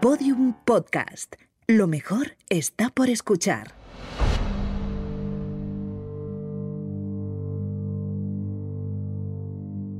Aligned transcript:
Podium 0.00 0.52
Podcast. 0.66 1.36
Lo 1.66 1.86
mejor 1.86 2.36
está 2.50 2.90
por 2.90 3.08
escuchar. 3.08 3.74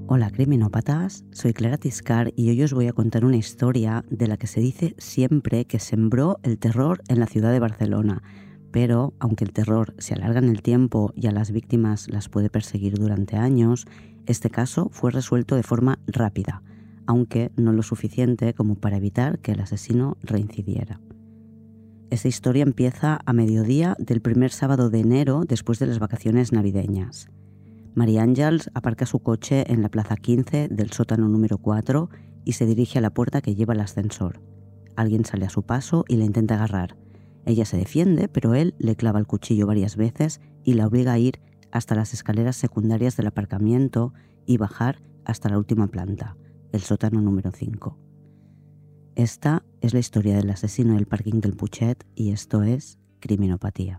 Hola 0.06 0.30
criminópatas, 0.30 1.24
soy 1.32 1.54
Clara 1.54 1.78
Tiscar 1.78 2.30
y 2.36 2.50
hoy 2.50 2.62
os 2.62 2.74
voy 2.74 2.88
a 2.88 2.92
contar 2.92 3.24
una 3.24 3.38
historia 3.38 4.04
de 4.10 4.28
la 4.28 4.36
que 4.36 4.46
se 4.46 4.60
dice 4.60 4.94
siempre 4.98 5.64
que 5.64 5.78
sembró 5.78 6.38
el 6.42 6.58
terror 6.58 7.00
en 7.08 7.18
la 7.18 7.26
ciudad 7.26 7.50
de 7.50 7.60
Barcelona. 7.60 8.22
Pero, 8.70 9.14
aunque 9.18 9.44
el 9.44 9.54
terror 9.54 9.94
se 9.96 10.12
alarga 10.12 10.40
en 10.40 10.50
el 10.50 10.60
tiempo 10.60 11.10
y 11.16 11.26
a 11.26 11.32
las 11.32 11.52
víctimas 11.52 12.08
las 12.10 12.28
puede 12.28 12.50
perseguir 12.50 12.98
durante 12.98 13.36
años, 13.36 13.86
este 14.26 14.50
caso 14.50 14.90
fue 14.92 15.10
resuelto 15.10 15.56
de 15.56 15.62
forma 15.62 15.98
rápida, 16.06 16.62
aunque 17.06 17.52
no 17.56 17.72
lo 17.72 17.82
suficiente 17.82 18.54
como 18.54 18.76
para 18.76 18.96
evitar 18.96 19.38
que 19.38 19.52
el 19.52 19.60
asesino 19.60 20.16
reincidiera. 20.22 21.00
Esta 22.10 22.28
historia 22.28 22.62
empieza 22.62 23.20
a 23.24 23.32
mediodía 23.32 23.96
del 23.98 24.20
primer 24.20 24.52
sábado 24.52 24.90
de 24.90 25.00
enero 25.00 25.44
después 25.46 25.78
de 25.78 25.86
las 25.86 25.98
vacaciones 25.98 26.52
navideñas. 26.52 27.28
María 27.94 28.22
Ángels 28.22 28.70
aparca 28.74 29.06
su 29.06 29.20
coche 29.20 29.64
en 29.72 29.82
la 29.82 29.88
plaza 29.88 30.16
15 30.16 30.68
del 30.68 30.92
sótano 30.92 31.28
número 31.28 31.58
4 31.58 32.10
y 32.44 32.52
se 32.52 32.66
dirige 32.66 32.98
a 32.98 33.02
la 33.02 33.12
puerta 33.12 33.40
que 33.40 33.54
lleva 33.54 33.74
al 33.74 33.80
ascensor. 33.80 34.40
Alguien 34.94 35.24
sale 35.24 35.46
a 35.46 35.50
su 35.50 35.64
paso 35.64 36.04
y 36.06 36.16
la 36.16 36.24
intenta 36.24 36.54
agarrar. 36.54 36.96
Ella 37.44 37.64
se 37.64 37.76
defiende, 37.76 38.28
pero 38.28 38.54
él 38.54 38.74
le 38.78 38.96
clava 38.96 39.18
el 39.18 39.26
cuchillo 39.26 39.66
varias 39.66 39.96
veces 39.96 40.40
y 40.62 40.74
la 40.74 40.86
obliga 40.86 41.12
a 41.12 41.18
ir 41.18 41.40
hasta 41.72 41.94
las 41.94 42.14
escaleras 42.14 42.56
secundarias 42.56 43.16
del 43.16 43.26
aparcamiento 43.26 44.12
y 44.46 44.58
bajar 44.58 45.02
hasta 45.24 45.48
la 45.48 45.58
última 45.58 45.88
planta, 45.88 46.36
el 46.76 46.82
sótano 46.82 47.22
número 47.22 47.50
5. 47.52 47.98
Esta 49.14 49.64
es 49.80 49.94
la 49.94 49.98
historia 49.98 50.36
del 50.36 50.50
asesino 50.50 50.94
del 50.94 51.06
parking 51.06 51.40
del 51.40 51.56
Puchet 51.56 52.06
y 52.14 52.32
esto 52.32 52.62
es 52.62 52.98
Criminopatía. 53.18 53.98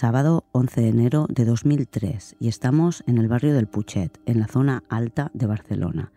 Sábado 0.00 0.46
11 0.52 0.80
de 0.80 0.88
enero 0.88 1.26
de 1.28 1.44
2003 1.44 2.36
y 2.40 2.48
estamos 2.48 3.04
en 3.06 3.18
el 3.18 3.28
barrio 3.28 3.52
del 3.52 3.66
Puchet, 3.66 4.18
en 4.24 4.40
la 4.40 4.46
zona 4.46 4.82
alta 4.88 5.30
de 5.34 5.44
Barcelona, 5.44 6.10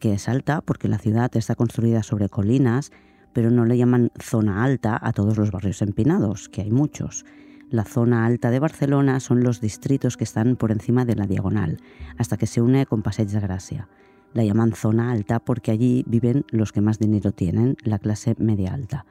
que 0.00 0.12
es 0.12 0.28
alta 0.28 0.60
porque 0.60 0.88
la 0.88 0.98
ciudad 0.98 1.30
está 1.36 1.54
construida 1.54 2.02
sobre 2.02 2.28
colinas, 2.28 2.90
pero 3.32 3.52
no 3.52 3.64
le 3.64 3.78
llaman 3.78 4.10
zona 4.18 4.64
alta 4.64 4.98
a 5.00 5.12
todos 5.12 5.38
los 5.38 5.52
barrios 5.52 5.82
empinados, 5.82 6.48
que 6.48 6.62
hay 6.62 6.72
muchos. 6.72 7.24
La 7.70 7.84
zona 7.84 8.26
alta 8.26 8.50
de 8.50 8.58
Barcelona 8.58 9.20
son 9.20 9.44
los 9.44 9.60
distritos 9.60 10.16
que 10.16 10.24
están 10.24 10.56
por 10.56 10.72
encima 10.72 11.04
de 11.04 11.14
la 11.14 11.28
diagonal, 11.28 11.78
hasta 12.16 12.38
que 12.38 12.48
se 12.48 12.60
une 12.60 12.86
con 12.86 13.02
Passeig 13.02 13.28
de 13.28 13.38
Gracia. 13.38 13.88
La 14.34 14.44
llaman 14.44 14.72
zona 14.72 15.12
alta 15.12 15.38
porque 15.38 15.70
allí 15.70 16.02
viven 16.08 16.44
los 16.50 16.72
que 16.72 16.80
más 16.80 16.98
dinero 16.98 17.30
tienen, 17.30 17.76
la 17.84 18.00
clase 18.00 18.34
media 18.36 18.74
alta. 18.74 19.06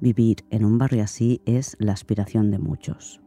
Vivir 0.00 0.46
en 0.48 0.64
un 0.64 0.78
barrio 0.78 1.04
así 1.04 1.42
es 1.44 1.76
la 1.78 1.92
aspiración 1.92 2.50
de 2.50 2.58
muchos. 2.58 3.20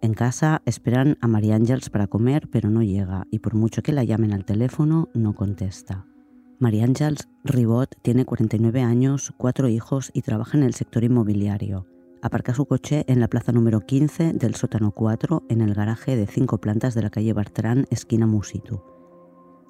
En 0.00 0.14
casa 0.14 0.62
esperan 0.64 1.18
a 1.20 1.26
María 1.26 1.56
Ángels 1.56 1.90
para 1.90 2.06
comer, 2.06 2.48
pero 2.50 2.70
no 2.70 2.82
llega 2.82 3.26
y 3.30 3.40
por 3.40 3.54
mucho 3.54 3.82
que 3.82 3.92
la 3.92 4.04
llamen 4.04 4.32
al 4.32 4.44
teléfono, 4.44 5.08
no 5.12 5.34
contesta. 5.34 6.06
María 6.60 6.84
Ángels 6.84 7.28
Ribot 7.44 7.96
tiene 8.02 8.24
49 8.24 8.80
años, 8.82 9.32
cuatro 9.36 9.68
hijos 9.68 10.10
y 10.12 10.22
trabaja 10.22 10.56
en 10.56 10.62
el 10.62 10.74
sector 10.74 11.02
inmobiliario. 11.02 11.86
Aparca 12.22 12.54
su 12.54 12.66
coche 12.66 13.04
en 13.08 13.20
la 13.20 13.28
plaza 13.28 13.52
número 13.52 13.80
15 13.80 14.34
del 14.34 14.54
sótano 14.54 14.92
4 14.92 15.44
en 15.48 15.60
el 15.60 15.74
garaje 15.74 16.16
de 16.16 16.26
cinco 16.26 16.58
plantas 16.58 16.94
de 16.94 17.02
la 17.02 17.10
calle 17.10 17.32
Bartrán, 17.32 17.86
esquina 17.90 18.26
Musitu. 18.26 18.80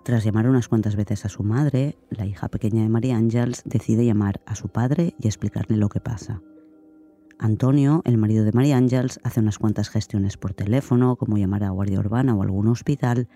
Tras 0.04 0.24
llamar 0.24 0.48
unas 0.48 0.68
cuantas 0.68 0.96
veces 0.96 1.26
a 1.26 1.28
su 1.28 1.42
madre, 1.42 1.98
la 2.08 2.24
hija 2.24 2.48
pequeña 2.48 2.82
de 2.82 2.88
María 2.88 3.16
Ángels 3.16 3.62
decide 3.66 4.06
llamar 4.06 4.40
a 4.46 4.54
su 4.54 4.68
padre 4.68 5.14
y 5.18 5.26
explicarle 5.26 5.76
lo 5.76 5.90
que 5.90 6.00
pasa. 6.00 6.40
Antonio, 7.40 8.02
el 8.04 8.18
marido 8.18 8.44
de 8.44 8.52
María 8.52 8.76
Ángels, 8.76 9.20
hace 9.22 9.38
unas 9.38 9.58
cuantas 9.58 9.90
gestiones 9.90 10.36
por 10.36 10.54
teléfono, 10.54 11.14
como 11.14 11.38
llamar 11.38 11.62
a 11.62 11.70
Guardia 11.70 12.00
Urbana 12.00 12.34
o 12.34 12.42
algún 12.42 12.66
hospital, 12.66 13.28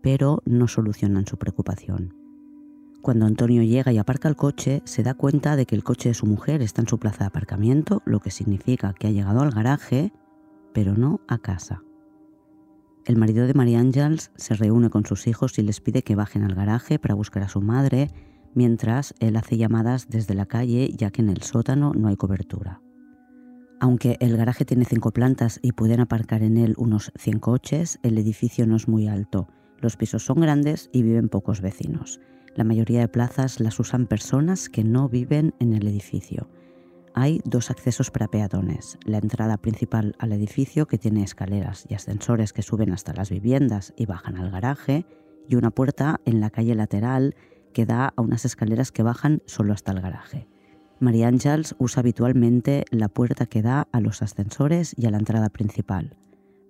pero 0.00 0.42
no 0.44 0.68
solucionan 0.68 1.26
su 1.26 1.38
preocupación. 1.38 2.14
Cuando 3.02 3.26
Antonio 3.26 3.64
llega 3.64 3.92
y 3.92 3.98
aparca 3.98 4.28
el 4.28 4.36
coche, 4.36 4.80
se 4.84 5.02
da 5.02 5.14
cuenta 5.14 5.56
de 5.56 5.66
que 5.66 5.74
el 5.74 5.82
coche 5.82 6.10
de 6.10 6.14
su 6.14 6.26
mujer 6.26 6.62
está 6.62 6.82
en 6.82 6.88
su 6.88 6.98
plaza 6.98 7.24
de 7.24 7.26
aparcamiento, 7.26 8.00
lo 8.04 8.20
que 8.20 8.30
significa 8.30 8.92
que 8.92 9.08
ha 9.08 9.10
llegado 9.10 9.40
al 9.40 9.50
garaje, 9.50 10.12
pero 10.72 10.94
no 10.94 11.20
a 11.26 11.38
casa. 11.38 11.82
El 13.06 13.16
marido 13.16 13.46
de 13.46 13.54
María 13.54 13.80
Ángels 13.80 14.30
se 14.36 14.54
reúne 14.54 14.90
con 14.90 15.04
sus 15.04 15.26
hijos 15.26 15.58
y 15.58 15.62
les 15.62 15.80
pide 15.80 16.02
que 16.02 16.14
bajen 16.14 16.44
al 16.44 16.54
garaje 16.54 17.00
para 17.00 17.14
buscar 17.14 17.42
a 17.42 17.48
su 17.48 17.60
madre, 17.60 18.10
mientras 18.54 19.14
él 19.18 19.36
hace 19.36 19.56
llamadas 19.56 20.08
desde 20.08 20.34
la 20.34 20.46
calle 20.46 20.90
ya 20.96 21.10
que 21.10 21.22
en 21.22 21.30
el 21.30 21.42
sótano 21.42 21.92
no 21.94 22.08
hay 22.08 22.16
cobertura. 22.16 22.82
Aunque 23.80 24.16
el 24.20 24.36
garaje 24.36 24.64
tiene 24.64 24.84
cinco 24.84 25.12
plantas 25.12 25.60
y 25.62 25.72
pueden 25.72 26.00
aparcar 26.00 26.42
en 26.42 26.56
él 26.56 26.74
unos 26.78 27.12
100 27.16 27.38
coches, 27.38 28.00
el 28.02 28.18
edificio 28.18 28.66
no 28.66 28.76
es 28.76 28.88
muy 28.88 29.06
alto. 29.06 29.48
Los 29.80 29.96
pisos 29.96 30.24
son 30.24 30.40
grandes 30.40 30.90
y 30.92 31.02
viven 31.02 31.28
pocos 31.28 31.60
vecinos. 31.60 32.20
La 32.56 32.64
mayoría 32.64 33.00
de 33.00 33.08
plazas 33.08 33.60
las 33.60 33.78
usan 33.78 34.06
personas 34.06 34.68
que 34.68 34.82
no 34.82 35.08
viven 35.08 35.54
en 35.60 35.74
el 35.74 35.86
edificio. 35.86 36.48
Hay 37.14 37.40
dos 37.44 37.70
accesos 37.70 38.10
para 38.10 38.28
peatones. 38.28 38.98
La 39.04 39.18
entrada 39.18 39.56
principal 39.58 40.16
al 40.18 40.32
edificio, 40.32 40.86
que 40.86 40.98
tiene 40.98 41.22
escaleras 41.22 41.86
y 41.88 41.94
ascensores 41.94 42.52
que 42.52 42.62
suben 42.62 42.92
hasta 42.92 43.14
las 43.14 43.30
viviendas 43.30 43.92
y 43.96 44.06
bajan 44.06 44.36
al 44.36 44.50
garaje, 44.50 45.06
y 45.48 45.54
una 45.54 45.70
puerta 45.70 46.20
en 46.24 46.40
la 46.40 46.50
calle 46.50 46.74
lateral 46.74 47.36
que 47.72 47.86
da 47.86 48.12
a 48.16 48.22
unas 48.22 48.44
escaleras 48.44 48.90
que 48.90 49.04
bajan 49.04 49.42
solo 49.46 49.72
hasta 49.72 49.92
el 49.92 50.00
garaje. 50.00 50.48
María 51.00 51.28
Ángels 51.28 51.76
usa 51.78 52.00
habitualmente 52.00 52.84
la 52.90 53.08
puerta 53.08 53.46
que 53.46 53.62
da 53.62 53.86
a 53.92 54.00
los 54.00 54.22
ascensores 54.22 54.94
y 54.96 55.06
a 55.06 55.10
la 55.10 55.18
entrada 55.18 55.48
principal, 55.48 56.16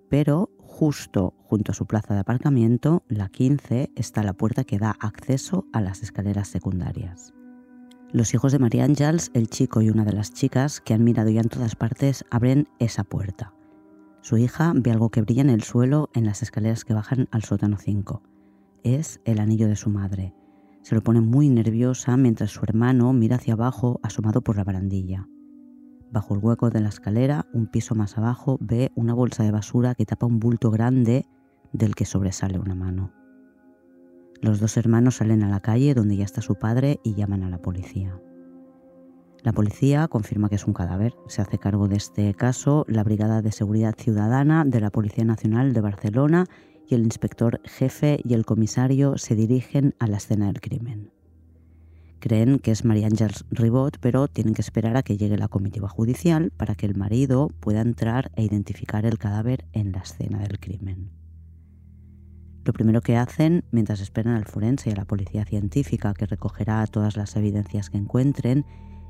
pero 0.09 0.51
justo 0.59 1.33
junto 1.43 1.71
a 1.71 1.75
su 1.75 1.87
plaza 1.87 2.13
de 2.13 2.19
aparcamiento, 2.19 3.03
la 3.07 3.29
15, 3.29 3.91
está 3.95 4.23
la 4.23 4.33
puerta 4.33 4.63
que 4.63 4.77
da 4.77 4.95
acceso 4.99 5.65
a 5.73 5.81
las 5.81 6.03
escaleras 6.03 6.47
secundarias. 6.47 7.33
Los 8.11 8.33
hijos 8.33 8.51
de 8.51 8.59
María 8.59 8.85
Ángels, 8.85 9.31
el 9.33 9.49
chico 9.49 9.81
y 9.81 9.89
una 9.89 10.05
de 10.05 10.13
las 10.13 10.31
chicas, 10.31 10.79
que 10.79 10.93
han 10.93 11.03
mirado 11.03 11.29
ya 11.29 11.41
en 11.41 11.49
todas 11.49 11.75
partes, 11.75 12.23
abren 12.29 12.67
esa 12.79 13.03
puerta. 13.03 13.53
Su 14.21 14.37
hija 14.37 14.73
ve 14.75 14.91
algo 14.91 15.09
que 15.09 15.21
brilla 15.21 15.41
en 15.41 15.49
el 15.49 15.63
suelo 15.63 16.09
en 16.13 16.25
las 16.25 16.41
escaleras 16.43 16.85
que 16.85 16.93
bajan 16.93 17.27
al 17.31 17.43
sótano 17.43 17.77
5. 17.77 18.21
Es 18.83 19.21
el 19.25 19.39
anillo 19.39 19.67
de 19.67 19.75
su 19.75 19.89
madre, 19.89 20.33
se 20.81 20.95
lo 20.95 21.01
pone 21.01 21.21
muy 21.21 21.49
nerviosa 21.49 22.17
mientras 22.17 22.51
su 22.51 22.61
hermano 22.63 23.13
mira 23.13 23.35
hacia 23.35 23.53
abajo 23.53 23.99
asomado 24.03 24.41
por 24.41 24.57
la 24.57 24.63
barandilla. 24.63 25.27
Bajo 26.11 26.33
el 26.33 26.39
hueco 26.43 26.69
de 26.69 26.81
la 26.81 26.89
escalera, 26.89 27.45
un 27.53 27.67
piso 27.67 27.93
más 27.93 28.17
abajo, 28.17 28.57
ve 28.61 28.91
una 28.95 29.13
bolsa 29.13 29.43
de 29.43 29.51
basura 29.51 29.93
que 29.93 30.05
tapa 30.05 30.25
un 30.25 30.39
bulto 30.39 30.71
grande 30.71 31.27
del 31.71 31.93
que 31.93 32.05
sobresale 32.05 32.57
una 32.57 32.73
mano. 32.73 33.13
Los 34.41 34.59
dos 34.59 34.77
hermanos 34.77 35.17
salen 35.17 35.43
a 35.43 35.49
la 35.49 35.59
calle 35.59 35.93
donde 35.93 36.15
ya 36.15 36.23
está 36.23 36.41
su 36.41 36.55
padre 36.55 36.99
y 37.03 37.13
llaman 37.13 37.43
a 37.43 37.49
la 37.49 37.59
policía. 37.59 38.19
La 39.43 39.53
policía 39.53 40.07
confirma 40.07 40.49
que 40.49 40.55
es 40.55 40.65
un 40.65 40.73
cadáver. 40.73 41.13
Se 41.27 41.41
hace 41.41 41.57
cargo 41.59 41.87
de 41.87 41.97
este 41.97 42.33
caso 42.33 42.85
la 42.87 43.03
Brigada 43.03 43.41
de 43.41 43.51
Seguridad 43.51 43.95
Ciudadana 43.97 44.65
de 44.65 44.81
la 44.81 44.89
Policía 44.89 45.23
Nacional 45.23 45.73
de 45.73 45.81
Barcelona 45.81 46.45
y 46.89 46.95
el 46.95 47.03
inspector 47.03 47.61
jefe 47.65 48.19
y 48.23 48.33
el 48.33 48.45
comisario 48.45 49.17
se 49.17 49.35
dirigen 49.35 49.95
a 49.99 50.07
la 50.07 50.17
escena 50.17 50.47
del 50.47 50.59
crimen. 50.59 51.11
Creen 52.19 52.59
que 52.59 52.71
es 52.71 52.83
María 52.83 53.07
Ángels 53.07 53.45
Ribot, 53.49 53.97
pero 53.99 54.27
tienen 54.27 54.53
que 54.53 54.61
esperar 54.61 54.97
a 54.97 55.03
que 55.03 55.17
llegue 55.17 55.37
la 55.37 55.47
comitiva 55.47 55.87
judicial 55.87 56.51
para 56.51 56.75
que 56.75 56.85
el 56.85 56.95
marido 56.95 57.49
pueda 57.59 57.81
entrar 57.81 58.31
e 58.35 58.43
identificar 58.43 59.05
el 59.05 59.17
cadáver 59.17 59.65
en 59.71 59.93
la 59.93 59.99
escena 59.99 60.39
del 60.39 60.59
crimen. 60.59 61.11
Lo 62.65 62.73
primero 62.73 63.01
que 63.01 63.15
hacen, 63.15 63.63
mientras 63.71 64.01
esperan 64.01 64.35
al 64.35 64.45
forense 64.45 64.89
y 64.89 64.93
a 64.93 64.97
la 64.97 65.05
policía 65.05 65.45
científica 65.45 66.13
que 66.13 66.25
recogerá 66.25 66.85
todas 66.87 67.15
las 67.15 67.35
evidencias 67.37 67.89
que 67.89 67.97
encuentren, 67.97 68.65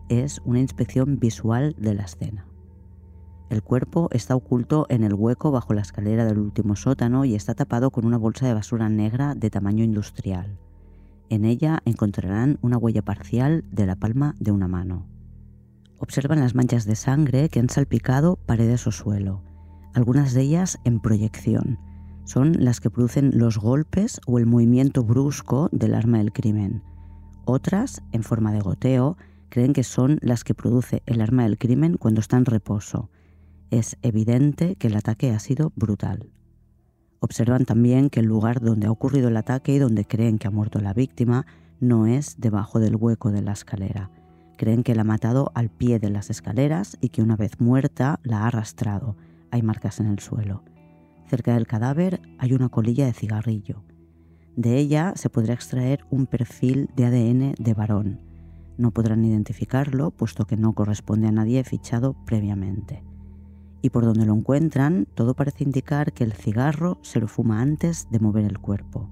es 0.07 0.39
una 0.45 0.59
inspección 0.59 1.19
visual 1.19 1.75
de 1.77 1.95
la 1.95 2.03
escena. 2.03 2.45
El 3.49 3.63
cuerpo 3.63 4.09
está 4.11 4.35
oculto 4.35 4.85
en 4.89 5.03
el 5.03 5.15
hueco 5.15 5.49
bajo 5.49 5.73
la 5.73 5.81
escalera 5.81 6.23
del 6.23 6.37
último 6.37 6.75
sótano 6.75 7.25
y 7.25 7.33
está 7.33 7.55
tapado 7.55 7.89
con 7.89 8.05
una 8.05 8.17
bolsa 8.17 8.45
de 8.45 8.53
basura 8.53 8.89
negra 8.89 9.33
de 9.33 9.49
tamaño 9.49 9.83
industrial. 9.83 10.59
En 11.29 11.45
ella 11.45 11.79
encontrarán 11.85 12.59
una 12.61 12.77
huella 12.77 13.01
parcial 13.01 13.63
de 13.71 13.87
la 13.87 13.95
palma 13.95 14.35
de 14.39 14.51
una 14.51 14.67
mano. 14.67 15.07
Observan 15.97 16.39
las 16.39 16.53
manchas 16.53 16.85
de 16.85 16.95
sangre 16.95 17.49
que 17.49 17.59
han 17.59 17.69
salpicado 17.69 18.37
paredes 18.45 18.85
o 18.85 18.91
suelo, 18.91 19.41
algunas 19.95 20.33
de 20.33 20.41
ellas 20.41 20.77
en 20.83 20.99
proyección. 20.99 21.79
Son 22.25 22.53
las 22.63 22.79
que 22.79 22.91
producen 22.91 23.31
los 23.33 23.57
golpes 23.57 24.21
o 24.27 24.37
el 24.37 24.45
movimiento 24.45 25.03
brusco 25.03 25.69
del 25.71 25.95
arma 25.95 26.19
del 26.19 26.31
crimen. 26.31 26.83
Otras, 27.45 28.03
en 28.11 28.21
forma 28.21 28.53
de 28.53 28.61
goteo, 28.61 29.17
creen 29.49 29.73
que 29.73 29.83
son 29.83 30.19
las 30.21 30.43
que 30.43 30.53
produce 30.53 31.01
el 31.07 31.19
arma 31.19 31.43
del 31.43 31.57
crimen 31.57 31.97
cuando 31.97 32.21
está 32.21 32.37
en 32.37 32.45
reposo. 32.45 33.09
Es 33.71 33.98
evidente 34.01 34.75
que 34.77 34.88
el 34.88 34.95
ataque 34.95 35.30
ha 35.30 35.38
sido 35.38 35.71
brutal. 35.75 36.31
Observan 37.19 37.66
también 37.66 38.10
que 38.10 38.21
el 38.21 38.25
lugar 38.25 38.62
donde 38.62 38.88
ha 38.88 38.92
ocurrido 38.92 39.27
el 39.27 39.38
ataque 39.38 39.75
y 39.75 39.77
donde 39.77 40.06
creen 40.06 40.39
que 40.39 40.48
ha 40.48 40.51
muerto 40.51 40.80
la 40.80 40.95
víctima 40.95 41.45
no 41.80 42.07
es 42.07 42.39
debajo 42.39 42.80
del 42.80 42.95
hueco 42.95 43.31
de 43.31 43.44
la 43.44 43.51
escalera. 43.51 44.10
Creen 44.57 44.81
que 44.81 44.95
la 44.95 45.01
ha 45.01 45.06
matado 45.06 45.51
al 45.54 45.69
pie 45.69 46.00
de 46.00 46.10
las 46.10 46.31
escaleras 46.31 46.98
y 47.00 47.10
que 47.10 47.21
una 47.21 47.36
vez 47.36 47.60
muerta 47.60 48.19
la 48.24 48.39
ha 48.39 48.48
arrastrado. 48.48 49.16
Hay 49.51 49.62
marcas 49.62 50.00
en 50.00 50.07
el 50.07 50.18
suelo. 50.18 50.63
Cerca 51.27 51.54
del 51.54 51.68
cadáver 51.68 52.21
hay 52.39 52.54
una 52.54 52.69
colilla 52.69 53.06
de 53.06 53.13
cigarrillo. 53.13 53.83
De 54.56 54.77
ella 54.77 55.13
se 55.16 55.30
podrá 55.30 55.54
extraer 55.54 56.06
un 56.10 56.25
perfil 56.25 56.89
de 56.95 57.06
ADN 57.06 57.54
de 57.60 57.74
varón. 57.75 58.21
No 58.80 58.89
podrán 58.89 59.24
identificarlo 59.25 60.10
puesto 60.10 60.45
que 60.45 60.57
no 60.57 60.74
corresponde 60.74 61.27
a 61.27 61.31
nadie 61.31 61.63
fichado 61.63 62.16
previamente 62.25 63.04
y 63.81 63.89
por 63.89 64.05
donde 64.05 64.25
lo 64.25 64.33
encuentran 64.33 65.07
todo 65.15 65.35
parece 65.35 65.63
indicar 65.63 66.13
que 66.13 66.23
el 66.23 66.33
cigarro 66.33 66.99
se 67.01 67.19
lo 67.19 67.27
fuma 67.27 67.61
antes 67.61 68.07
de 68.11 68.19
mover 68.19 68.45
el 68.45 68.59
cuerpo. 68.59 69.09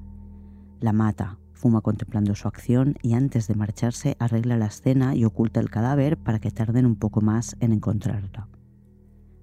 La 0.79 0.93
mata, 0.93 1.39
fuma 1.53 1.81
contemplando 1.81 2.35
su 2.35 2.47
acción 2.47 2.95
y 3.01 3.13
antes 3.13 3.47
de 3.47 3.55
marcharse 3.55 4.15
arregla 4.19 4.57
la 4.57 4.67
escena 4.67 5.15
y 5.15 5.25
oculta 5.25 5.59
el 5.59 5.69
cadáver 5.69 6.17
para 6.17 6.39
que 6.39 6.51
tarden 6.51 6.85
un 6.85 6.95
poco 6.95 7.21
más 7.21 7.55
en 7.59 7.73
encontrarla. 7.73 8.47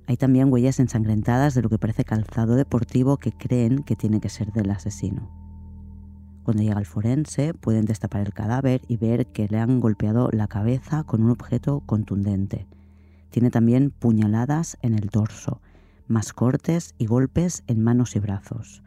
Hay 0.06 0.16
también 0.16 0.52
huellas 0.52 0.80
ensangrentadas 0.80 1.54
de 1.54 1.62
lo 1.62 1.70
que 1.70 1.78
parece 1.78 2.04
calzado 2.04 2.56
deportivo 2.56 3.16
que 3.16 3.32
creen 3.32 3.82
que 3.82 3.96
tiene 3.96 4.20
que 4.20 4.28
ser 4.28 4.52
del 4.52 4.70
asesino. 4.70 5.30
Cuando 6.42 6.62
llega 6.62 6.78
el 6.78 6.86
forense 6.86 7.54
pueden 7.54 7.86
destapar 7.86 8.20
el 8.20 8.34
cadáver 8.34 8.82
y 8.86 8.98
ver 8.98 9.28
que 9.28 9.48
le 9.48 9.58
han 9.58 9.80
golpeado 9.80 10.28
la 10.30 10.46
cabeza 10.46 11.02
con 11.04 11.22
un 11.22 11.30
objeto 11.30 11.80
contundente, 11.86 12.66
tiene 13.34 13.50
también 13.50 13.90
puñaladas 13.90 14.78
en 14.80 14.94
el 14.94 15.08
dorso, 15.08 15.60
más 16.06 16.32
cortes 16.32 16.94
y 16.98 17.06
golpes 17.06 17.64
en 17.66 17.82
manos 17.82 18.14
y 18.14 18.20
brazos. 18.20 18.84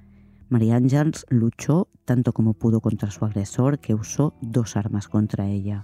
María 0.48 0.78
Ángels 0.78 1.26
luchó 1.28 1.90
tanto 2.06 2.32
como 2.32 2.54
pudo 2.54 2.80
contra 2.80 3.12
su 3.12 3.26
agresor, 3.26 3.80
que 3.80 3.94
usó 3.94 4.34
dos 4.40 4.78
armas 4.78 5.10
contra 5.10 5.50
ella. 5.50 5.84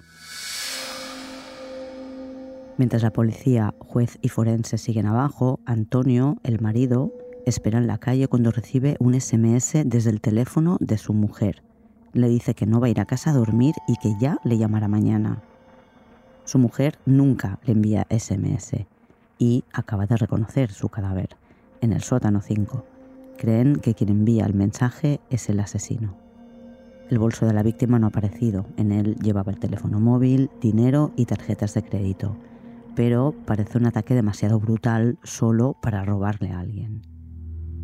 Mientras 2.77 3.04
la 3.04 3.12
policía, 3.12 3.75
juez 3.80 4.18
y 4.21 4.30
forense 4.30 4.77
siguen 4.77 5.07
abajo, 5.07 5.59
Antonio, 5.66 6.38
el 6.44 6.62
marido, 6.62 7.12
espera 7.45 7.80
en 7.80 7.88
la 7.88 7.98
calle 7.98 8.30
cuando 8.30 8.50
recibe 8.50 8.95
un 9.01 9.19
SMS 9.19 9.83
desde 9.83 10.09
el 10.09 10.21
teléfono 10.21 10.77
de 10.80 10.98
su 10.98 11.13
mujer. 11.13 11.63
Le 12.13 12.30
dice 12.30 12.56
que 12.56 12.66
no 12.66 12.80
va 12.80 12.88
a 12.88 12.92
ir 12.92 13.01
a 13.01 13.06
casa 13.06 13.31
a 13.31 13.33
dormir 13.33 13.75
y 13.89 13.98
que 13.98 14.16
ya 14.21 14.38
le 14.45 14.57
llamará 14.57 14.88
mañana. 14.88 15.44
Su 16.45 16.60
mujer 16.60 17.00
nunca 17.06 17.60
le 17.66 17.74
envía 17.74 18.06
SMS 18.10 18.86
y 19.38 19.63
acaba 19.72 20.06
de 20.06 20.18
reconocer 20.18 20.72
su 20.72 20.90
cadáver 20.90 21.30
en 21.81 21.94
el 21.94 22.01
sótano 22.01 22.42
5. 22.42 22.86
Creen 23.38 23.78
que 23.78 23.94
quien 23.94 24.10
envía 24.10 24.45
el 24.45 24.54
mensaje 24.54 25.19
es 25.30 25.50
el 25.50 25.60
asesino. 25.60 26.16
El 27.10 27.19
bolso 27.19 27.45
de 27.45 27.54
la 27.54 27.63
víctima 27.63 28.00
no 28.00 28.07
ha 28.07 28.10
aparecido. 28.10 28.66
En 28.78 28.92
él 28.92 29.16
llevaba 29.22 29.51
el 29.51 29.60
teléfono 29.60 30.00
móvil, 30.00 30.50
dinero 30.62 31.12
y 31.16 31.25
tarjetas 31.25 31.74
de 31.74 31.84
crédito. 31.84 32.38
Pero 32.95 33.34
parece 33.45 33.78
un 33.78 33.86
ataque 33.86 34.13
demasiado 34.13 34.60
brutal 34.60 35.18
solo 35.24 35.75
para 35.81 36.06
robarle 36.06 36.51
a 36.51 36.60
alguien. 36.60 37.01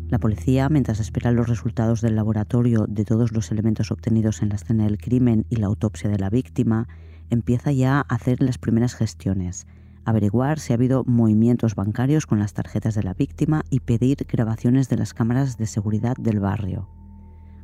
La 0.08 0.18
policía, 0.18 0.68
mientras 0.68 0.98
espera 0.98 1.30
los 1.30 1.48
resultados 1.48 2.00
del 2.00 2.16
laboratorio 2.16 2.86
de 2.88 3.04
todos 3.04 3.32
los 3.32 3.52
elementos 3.52 3.90
obtenidos 3.92 4.42
en 4.42 4.48
la 4.48 4.56
escena 4.56 4.84
del 4.84 4.98
crimen 4.98 5.46
y 5.48 5.56
la 5.56 5.66
autopsia 5.66 6.10
de 6.10 6.18
la 6.18 6.30
víctima, 6.30 6.88
empieza 7.30 7.72
ya 7.72 7.98
a 7.98 8.14
hacer 8.14 8.42
las 8.42 8.58
primeras 8.58 8.94
gestiones, 8.94 9.66
averiguar 10.04 10.58
si 10.58 10.72
ha 10.72 10.76
habido 10.76 11.04
movimientos 11.04 11.74
bancarios 11.74 12.26
con 12.26 12.38
las 12.38 12.52
tarjetas 12.52 12.94
de 12.94 13.02
la 13.02 13.14
víctima 13.14 13.62
y 13.70 13.80
pedir 13.80 14.26
grabaciones 14.28 14.88
de 14.88 14.96
las 14.96 15.14
cámaras 15.14 15.56
de 15.56 15.66
seguridad 15.66 16.16
del 16.16 16.40
barrio. 16.40 16.88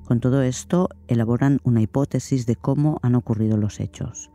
Con 0.07 0.21
todo 0.21 0.43
esto, 0.43 0.89
elaboran 1.09 1.61
una 1.65 1.83
hipótesis 1.83 2.47
de 2.47 2.57
cómo 2.57 3.01
han 3.03 3.17
ocurrido 3.17 3.57
los 3.57 3.81
hechos. 3.81 4.31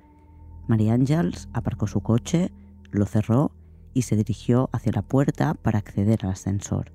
María 0.67 0.93
Ángels 0.93 1.47
aparcó 1.53 1.87
su 1.87 2.01
coche, 2.01 2.51
lo 2.91 3.05
cerró 3.05 3.51
y 3.93 4.03
se 4.03 4.15
dirigió 4.15 4.69
hacia 4.73 4.91
la 4.93 5.01
puerta 5.01 5.53
para 5.53 5.79
acceder 5.79 6.19
al 6.23 6.31
ascensor. 6.31 6.91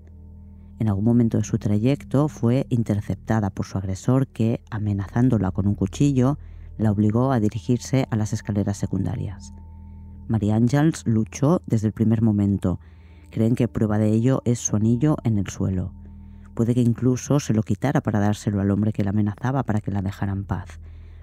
En 0.79 0.89
algún 0.89 1.05
momento 1.05 1.39
de 1.39 1.45
su 1.45 1.59
trayecto 1.59 2.29
fue 2.29 2.67
interceptada 2.69 3.51
por 3.51 3.65
su 3.65 3.79
agresor 3.79 4.27
que, 4.27 4.61
amenazándola 4.71 5.51
con 5.51 5.67
un 5.67 5.75
cuchillo, 5.75 6.39
la 6.79 6.91
obligó 6.91 7.33
a 7.33 7.41
dirigirse 7.41 8.07
a 8.11 8.17
las 8.17 8.33
escaleras 8.33 8.77
secundarias. 8.77 9.55
María 10.29 10.57
Ángels 10.57 11.07
luchó 11.07 11.63
desde 11.67 11.87
el 11.87 11.93
primer 11.93 12.23
momento. 12.23 12.81
Creen 13.31 13.55
que 13.55 13.69
prueba 13.69 13.99
de 13.99 14.11
ello 14.11 14.43
es 14.45 14.59
su 14.59 14.77
anillo 14.77 15.17
en 15.25 15.39
el 15.39 15.47
suelo. 15.47 15.93
Puede 16.55 16.75
que 16.75 16.81
incluso 16.81 17.39
se 17.39 17.55
lo 17.55 17.63
quitara 17.63 18.01
para 18.01 18.21
dárselo 18.21 18.61
al 18.61 18.71
hombre 18.71 18.93
que 18.93 19.05
la 19.05 19.11
amenazaba 19.11 19.63
para 19.63 19.81
que 19.81 19.91
la 19.91 20.03
dejara 20.03 20.33
en 20.33 20.45
paz. 20.45 20.81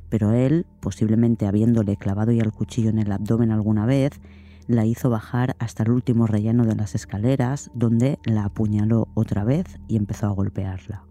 Pero 0.10 0.32
él, 0.32 0.68
posiblemente 0.80 1.48
habiéndole 1.48 1.98
clavado 1.98 2.32
ya 2.32 2.44
el 2.44 2.52
cuchillo 2.52 2.90
en 2.90 3.00
el 3.00 3.12
abdomen 3.12 3.52
alguna 3.52 3.86
vez, 3.86 4.22
la 4.68 4.86
hizo 4.86 5.10
bajar 5.10 5.56
hasta 5.60 5.84
el 5.84 5.92
último 5.92 6.28
relleno 6.28 6.66
de 6.66 6.76
las 6.76 6.96
escaleras, 6.96 7.72
donde 7.74 8.20
la 8.24 8.46
apuñaló 8.46 9.10
otra 9.16 9.44
vez 9.44 9.80
y 9.88 9.98
empezó 9.98 10.28
a 10.28 10.32
golpearla. 10.32 11.04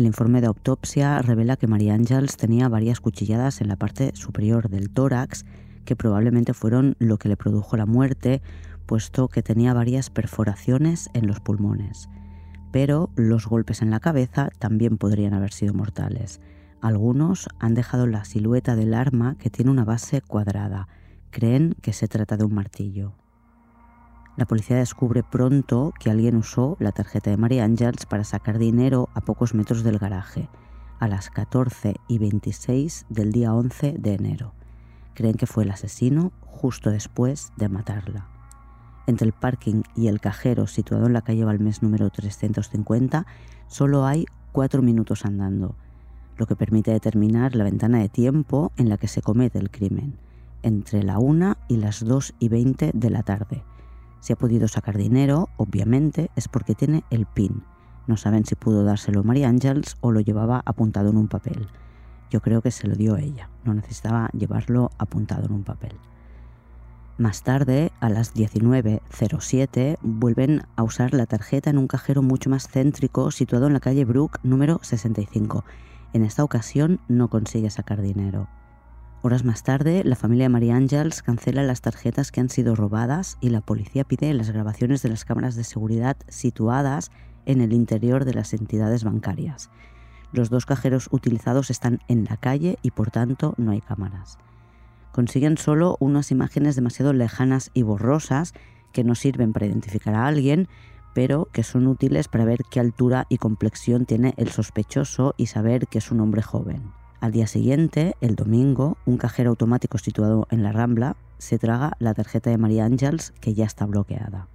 El 0.00 0.06
informe 0.06 0.40
de 0.40 0.46
autopsia 0.46 1.18
revela 1.18 1.58
que 1.58 1.66
María 1.66 1.92
Ángels 1.92 2.38
tenía 2.38 2.70
varias 2.70 3.00
cuchilladas 3.00 3.60
en 3.60 3.68
la 3.68 3.76
parte 3.76 4.12
superior 4.14 4.70
del 4.70 4.88
tórax, 4.88 5.44
que 5.84 5.94
probablemente 5.94 6.54
fueron 6.54 6.96
lo 6.98 7.18
que 7.18 7.28
le 7.28 7.36
produjo 7.36 7.76
la 7.76 7.84
muerte, 7.84 8.40
puesto 8.86 9.28
que 9.28 9.42
tenía 9.42 9.74
varias 9.74 10.08
perforaciones 10.08 11.10
en 11.12 11.26
los 11.26 11.40
pulmones. 11.40 12.08
Pero 12.72 13.10
los 13.14 13.46
golpes 13.46 13.82
en 13.82 13.90
la 13.90 14.00
cabeza 14.00 14.48
también 14.58 14.96
podrían 14.96 15.34
haber 15.34 15.52
sido 15.52 15.74
mortales. 15.74 16.40
Algunos 16.80 17.50
han 17.58 17.74
dejado 17.74 18.06
la 18.06 18.24
silueta 18.24 18.76
del 18.76 18.94
arma 18.94 19.36
que 19.38 19.50
tiene 19.50 19.70
una 19.70 19.84
base 19.84 20.22
cuadrada. 20.22 20.88
Creen 21.30 21.76
que 21.82 21.92
se 21.92 22.08
trata 22.08 22.38
de 22.38 22.44
un 22.44 22.54
martillo. 22.54 23.19
La 24.36 24.46
policía 24.46 24.76
descubre 24.76 25.22
pronto 25.22 25.92
que 25.98 26.10
alguien 26.10 26.36
usó 26.36 26.76
la 26.78 26.92
tarjeta 26.92 27.30
de 27.30 27.36
María 27.36 27.64
Ángels 27.64 28.06
para 28.06 28.24
sacar 28.24 28.58
dinero 28.58 29.08
a 29.14 29.20
pocos 29.20 29.54
metros 29.54 29.82
del 29.82 29.98
garaje, 29.98 30.48
a 31.00 31.08
las 31.08 31.30
14 31.30 31.96
y 32.08 32.18
26 32.18 33.06
del 33.08 33.32
día 33.32 33.52
11 33.52 33.96
de 33.98 34.14
enero. 34.14 34.54
Creen 35.14 35.34
que 35.34 35.46
fue 35.46 35.64
el 35.64 35.70
asesino 35.70 36.32
justo 36.42 36.90
después 36.90 37.52
de 37.56 37.68
matarla. 37.68 38.28
Entre 39.06 39.26
el 39.26 39.32
parking 39.32 39.82
y 39.96 40.06
el 40.06 40.20
cajero 40.20 40.66
situado 40.68 41.06
en 41.06 41.12
la 41.12 41.22
calle 41.22 41.44
Balmés 41.44 41.82
número 41.82 42.08
350 42.10 43.26
solo 43.66 44.06
hay 44.06 44.26
cuatro 44.52 44.80
minutos 44.80 45.24
andando, 45.24 45.74
lo 46.36 46.46
que 46.46 46.56
permite 46.56 46.92
determinar 46.92 47.56
la 47.56 47.64
ventana 47.64 47.98
de 47.98 48.08
tiempo 48.08 48.72
en 48.76 48.88
la 48.88 48.96
que 48.96 49.08
se 49.08 49.22
comete 49.22 49.58
el 49.58 49.70
crimen, 49.70 50.16
entre 50.62 51.02
la 51.02 51.18
1 51.18 51.56
y 51.68 51.76
las 51.76 52.04
2 52.04 52.34
y 52.38 52.48
20 52.48 52.92
de 52.94 53.10
la 53.10 53.22
tarde, 53.22 53.64
si 54.20 54.32
ha 54.32 54.36
podido 54.36 54.68
sacar 54.68 54.96
dinero, 54.96 55.48
obviamente, 55.56 56.30
es 56.36 56.48
porque 56.48 56.74
tiene 56.74 57.04
el 57.10 57.26
PIN. 57.26 57.64
No 58.06 58.16
saben 58.16 58.44
si 58.44 58.54
pudo 58.54 58.84
dárselo 58.84 59.24
María 59.24 59.48
Ángels 59.48 59.96
o 60.00 60.12
lo 60.12 60.20
llevaba 60.20 60.62
apuntado 60.64 61.10
en 61.10 61.16
un 61.16 61.28
papel. 61.28 61.68
Yo 62.30 62.40
creo 62.40 62.62
que 62.62 62.70
se 62.70 62.86
lo 62.86 62.94
dio 62.94 63.16
ella, 63.16 63.50
no 63.64 63.74
necesitaba 63.74 64.28
llevarlo 64.32 64.90
apuntado 64.98 65.46
en 65.46 65.52
un 65.52 65.64
papel. 65.64 65.92
Más 67.18 67.42
tarde, 67.42 67.92
a 68.00 68.08
las 68.08 68.34
19.07, 68.34 69.98
vuelven 70.00 70.62
a 70.76 70.82
usar 70.82 71.12
la 71.12 71.26
tarjeta 71.26 71.68
en 71.68 71.76
un 71.76 71.86
cajero 71.86 72.22
mucho 72.22 72.48
más 72.48 72.66
céntrico 72.66 73.30
situado 73.30 73.66
en 73.66 73.74
la 73.74 73.80
calle 73.80 74.06
Brook 74.06 74.38
número 74.42 74.80
65. 74.82 75.64
En 76.14 76.24
esta 76.24 76.44
ocasión 76.44 76.98
no 77.08 77.28
consigue 77.28 77.68
sacar 77.68 78.00
dinero. 78.00 78.48
Horas 79.22 79.44
más 79.44 79.62
tarde, 79.62 80.02
la 80.02 80.16
familia 80.16 80.48
María 80.48 80.76
Ángels 80.76 81.22
cancela 81.22 81.62
las 81.62 81.82
tarjetas 81.82 82.32
que 82.32 82.40
han 82.40 82.48
sido 82.48 82.74
robadas 82.74 83.36
y 83.42 83.50
la 83.50 83.60
policía 83.60 84.04
pide 84.04 84.32
las 84.32 84.50
grabaciones 84.50 85.02
de 85.02 85.10
las 85.10 85.26
cámaras 85.26 85.56
de 85.56 85.64
seguridad 85.64 86.16
situadas 86.28 87.10
en 87.44 87.60
el 87.60 87.74
interior 87.74 88.24
de 88.24 88.32
las 88.32 88.54
entidades 88.54 89.04
bancarias. 89.04 89.68
Los 90.32 90.48
dos 90.48 90.64
cajeros 90.64 91.08
utilizados 91.10 91.68
están 91.68 92.00
en 92.08 92.24
la 92.24 92.38
calle 92.38 92.78
y 92.80 92.92
por 92.92 93.10
tanto 93.10 93.52
no 93.58 93.72
hay 93.72 93.82
cámaras. 93.82 94.38
Consiguen 95.12 95.58
solo 95.58 95.98
unas 96.00 96.30
imágenes 96.30 96.74
demasiado 96.74 97.12
lejanas 97.12 97.70
y 97.74 97.82
borrosas 97.82 98.54
que 98.90 99.04
no 99.04 99.14
sirven 99.14 99.52
para 99.52 99.66
identificar 99.66 100.14
a 100.14 100.28
alguien, 100.28 100.66
pero 101.12 101.46
que 101.52 101.62
son 101.62 101.88
útiles 101.88 102.28
para 102.28 102.46
ver 102.46 102.60
qué 102.70 102.80
altura 102.80 103.26
y 103.28 103.36
complexión 103.36 104.06
tiene 104.06 104.32
el 104.38 104.48
sospechoso 104.48 105.34
y 105.36 105.46
saber 105.46 105.88
que 105.88 105.98
es 105.98 106.10
un 106.10 106.20
hombre 106.20 106.40
joven. 106.40 106.99
Al 107.20 107.32
día 107.32 107.46
siguiente, 107.46 108.16
el 108.22 108.34
domingo, 108.34 108.96
un 109.04 109.18
cajero 109.18 109.50
automático 109.50 109.98
situado 109.98 110.46
en 110.50 110.62
la 110.62 110.72
Rambla 110.72 111.16
se 111.36 111.58
traga 111.58 111.92
la 111.98 112.14
tarjeta 112.14 112.48
de 112.48 112.56
María 112.56 112.86
Ángels 112.86 113.34
que 113.40 113.52
ya 113.52 113.66
está 113.66 113.84
bloqueada. 113.84 114.48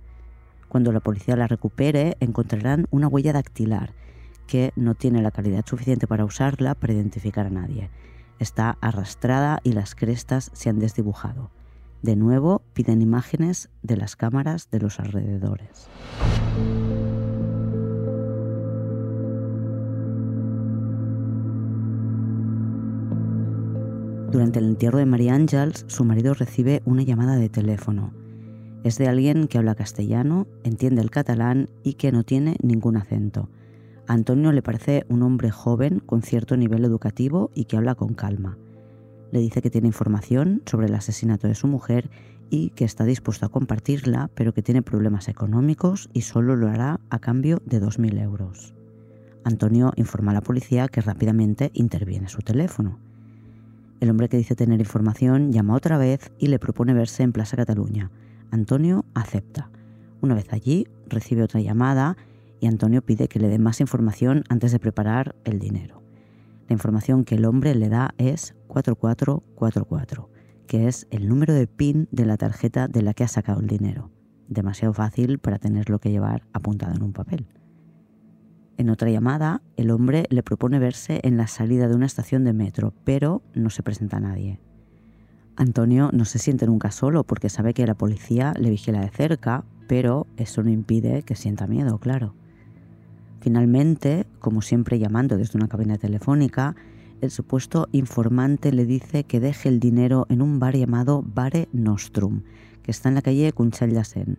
Cuando 0.68 0.92
la 0.92 1.00
policía 1.00 1.36
la 1.36 1.48
recupere, 1.48 2.18
encontrarán 2.20 2.88
una 2.90 3.08
huella 3.08 3.34
dactilar 3.34 3.94
que 4.48 4.72
no 4.76 4.96
tiene 4.96 5.22
la 5.22 5.30
calidad 5.30 5.64
suficiente 5.66 6.08
para 6.08 6.26
usarla 6.26 6.74
para 6.74 6.94
identificar 6.94 7.46
a 7.46 7.52
nadie. 7.52 7.92
Está 8.40 8.78
arrastrada 8.82 9.60
y 9.64 9.74
las 9.74 9.94
crestas 9.94 10.50
se 10.54 10.70
han 10.70 10.80
desdibujado. 10.80 11.52
De 12.02 12.16
nuevo, 12.16 12.64
piden 12.74 13.04
imágenes 13.04 13.70
de 13.84 13.98
las 13.98 14.16
cámaras 14.16 14.70
de 14.72 14.80
los 14.80 15.00
alrededores. 15.00 15.88
Durante 24.36 24.60
el 24.60 24.66
entierro 24.66 25.00
de 25.00 25.06
María 25.06 25.34
Ángels, 25.34 25.86
su 25.88 26.04
marido 26.04 26.34
recibe 26.34 26.82
una 26.84 27.04
llamada 27.04 27.38
de 27.38 27.48
teléfono. 27.48 28.12
Es 28.84 28.98
de 28.98 29.08
alguien 29.08 29.48
que 29.48 29.58
habla 29.58 29.76
castellano, 29.76 30.46
entiende 30.66 31.02
el 31.02 31.10
catalán 31.10 31.70
y 31.84 31.94
que 31.94 32.12
no 32.12 32.26
tiene 32.26 32.58
ningún 32.62 32.98
acento. 32.98 33.50
Antonio 34.08 34.52
le 34.52 34.62
parece 34.62 35.06
un 35.08 35.24
hombre 35.24 35.52
joven 35.52 36.02
con 36.02 36.22
cierto 36.22 36.58
nivel 36.58 36.84
educativo 36.84 37.50
y 37.56 37.64
que 37.64 37.78
habla 37.78 37.96
con 37.96 38.14
calma. 38.14 38.58
Le 39.32 39.40
dice 39.40 39.62
que 39.62 39.70
tiene 39.70 39.88
información 39.88 40.64
sobre 40.66 40.88
el 40.88 40.96
asesinato 40.96 41.48
de 41.48 41.56
su 41.56 41.68
mujer 41.68 42.10
y 42.50 42.72
que 42.72 42.84
está 42.84 43.06
dispuesto 43.06 43.46
a 43.46 43.50
compartirla, 43.50 44.30
pero 44.36 44.54
que 44.54 44.62
tiene 44.62 44.82
problemas 44.82 45.30
económicos 45.30 46.10
y 46.12 46.24
solo 46.24 46.58
lo 46.58 46.68
hará 46.68 47.00
a 47.10 47.20
cambio 47.20 47.62
de 47.66 47.82
2.000 47.82 48.22
euros. 48.22 48.74
Antonio 49.46 49.94
informa 49.96 50.32
a 50.32 50.34
la 50.34 50.42
policía 50.42 50.90
que 50.90 51.00
rápidamente 51.00 51.72
interviene 51.74 52.28
su 52.28 52.40
teléfono. 52.40 53.00
El 54.00 54.10
hombre 54.10 54.30
que 54.30 54.38
dice 54.38 54.56
tener 54.56 54.80
información 54.80 55.52
llama 55.52 55.76
otra 55.76 55.98
vez 55.98 56.32
y 56.38 56.48
le 56.48 56.60
propone 56.60 56.94
verse 56.94 57.24
en 57.24 57.32
Plaza 57.32 57.56
Cataluña. 57.56 58.12
Antonio 58.52 59.06
acepta. 59.14 59.70
Una 60.22 60.36
vez 60.36 60.52
allí, 60.52 60.88
recibe 61.08 61.44
otra 61.44 61.62
llamada 61.62 62.18
y 62.60 62.68
Antonio 62.68 63.02
pide 63.02 63.28
que 63.28 63.40
le 63.40 63.48
dé 63.48 63.60
más 63.60 63.80
información 63.82 64.44
antes 64.50 64.72
de 64.72 64.80
preparar 64.80 65.36
el 65.46 65.60
dinero. 65.60 66.02
La 66.68 66.74
información 66.74 67.24
que 67.24 67.36
el 67.36 67.46
hombre 67.46 67.76
le 67.76 67.90
da 67.90 68.14
es 68.18 68.56
4444, 68.68 70.30
que 70.68 70.88
es 70.88 71.08
el 71.12 71.28
número 71.30 71.54
de 71.54 71.68
PIN 71.68 72.08
de 72.12 72.26
la 72.26 72.38
tarjeta 72.38 72.88
de 72.88 73.02
la 73.02 73.14
que 73.14 73.24
ha 73.24 73.28
sacado 73.28 73.62
el 73.62 73.68
dinero. 73.68 74.10
Demasiado 74.48 74.94
fácil 74.94 75.40
para 75.40 75.60
tenerlo 75.60 76.00
que 76.00 76.12
llevar 76.12 76.44
apuntado 76.54 76.96
en 76.96 77.04
un 77.04 77.14
papel. 77.14 77.48
En 78.78 78.90
otra 78.90 79.10
llamada, 79.10 79.62
el 79.78 79.90
hombre 79.90 80.26
le 80.30 80.44
propone 80.44 80.80
verse 80.80 81.22
en 81.24 81.38
la 81.38 81.48
salida 81.48 81.88
de 81.88 81.96
una 81.96 82.06
estación 82.06 82.44
de 82.44 82.54
metro, 82.54 82.94
pero 83.06 83.42
no 83.54 83.70
se 83.70 83.84
presenta 83.84 84.20
nadie. 84.20 84.60
Antonio 85.56 86.10
no 86.12 86.26
se 86.26 86.40
siente 86.40 86.66
nunca 86.66 86.92
solo 86.92 87.24
porque 87.24 87.50
sabe 87.50 87.74
que 87.74 87.88
la 87.88 87.96
policía 87.96 88.54
le 88.60 88.70
vigila 88.70 89.00
de 89.00 89.10
cerca, 89.10 89.64
pero 89.88 90.28
eso 90.36 90.62
no 90.64 90.70
impide 90.70 91.24
que 91.24 91.36
sienta 91.36 91.68
miedo, 91.68 91.98
claro. 92.00 92.36
Finalmente, 93.40 94.26
como 94.40 94.62
siempre 94.62 95.00
llamando 95.00 95.38
desde 95.38 95.58
una 95.58 95.70
cabina 95.70 95.98
telefónica, 95.98 96.76
el 97.22 97.32
supuesto 97.32 97.88
informante 97.94 98.74
le 98.74 98.86
dice 98.86 99.24
que 99.24 99.40
deje 99.40 99.70
el 99.70 99.80
dinero 99.80 100.26
en 100.30 100.42
un 100.42 100.60
bar 100.60 100.76
llamado 100.76 101.22
Bare 101.22 101.70
Nostrum, 101.72 102.42
que 102.84 102.92
está 102.92 103.08
en 103.08 103.16
la 103.16 103.22
calle 103.22 103.54
Cunchal-Yasen. 103.54 104.38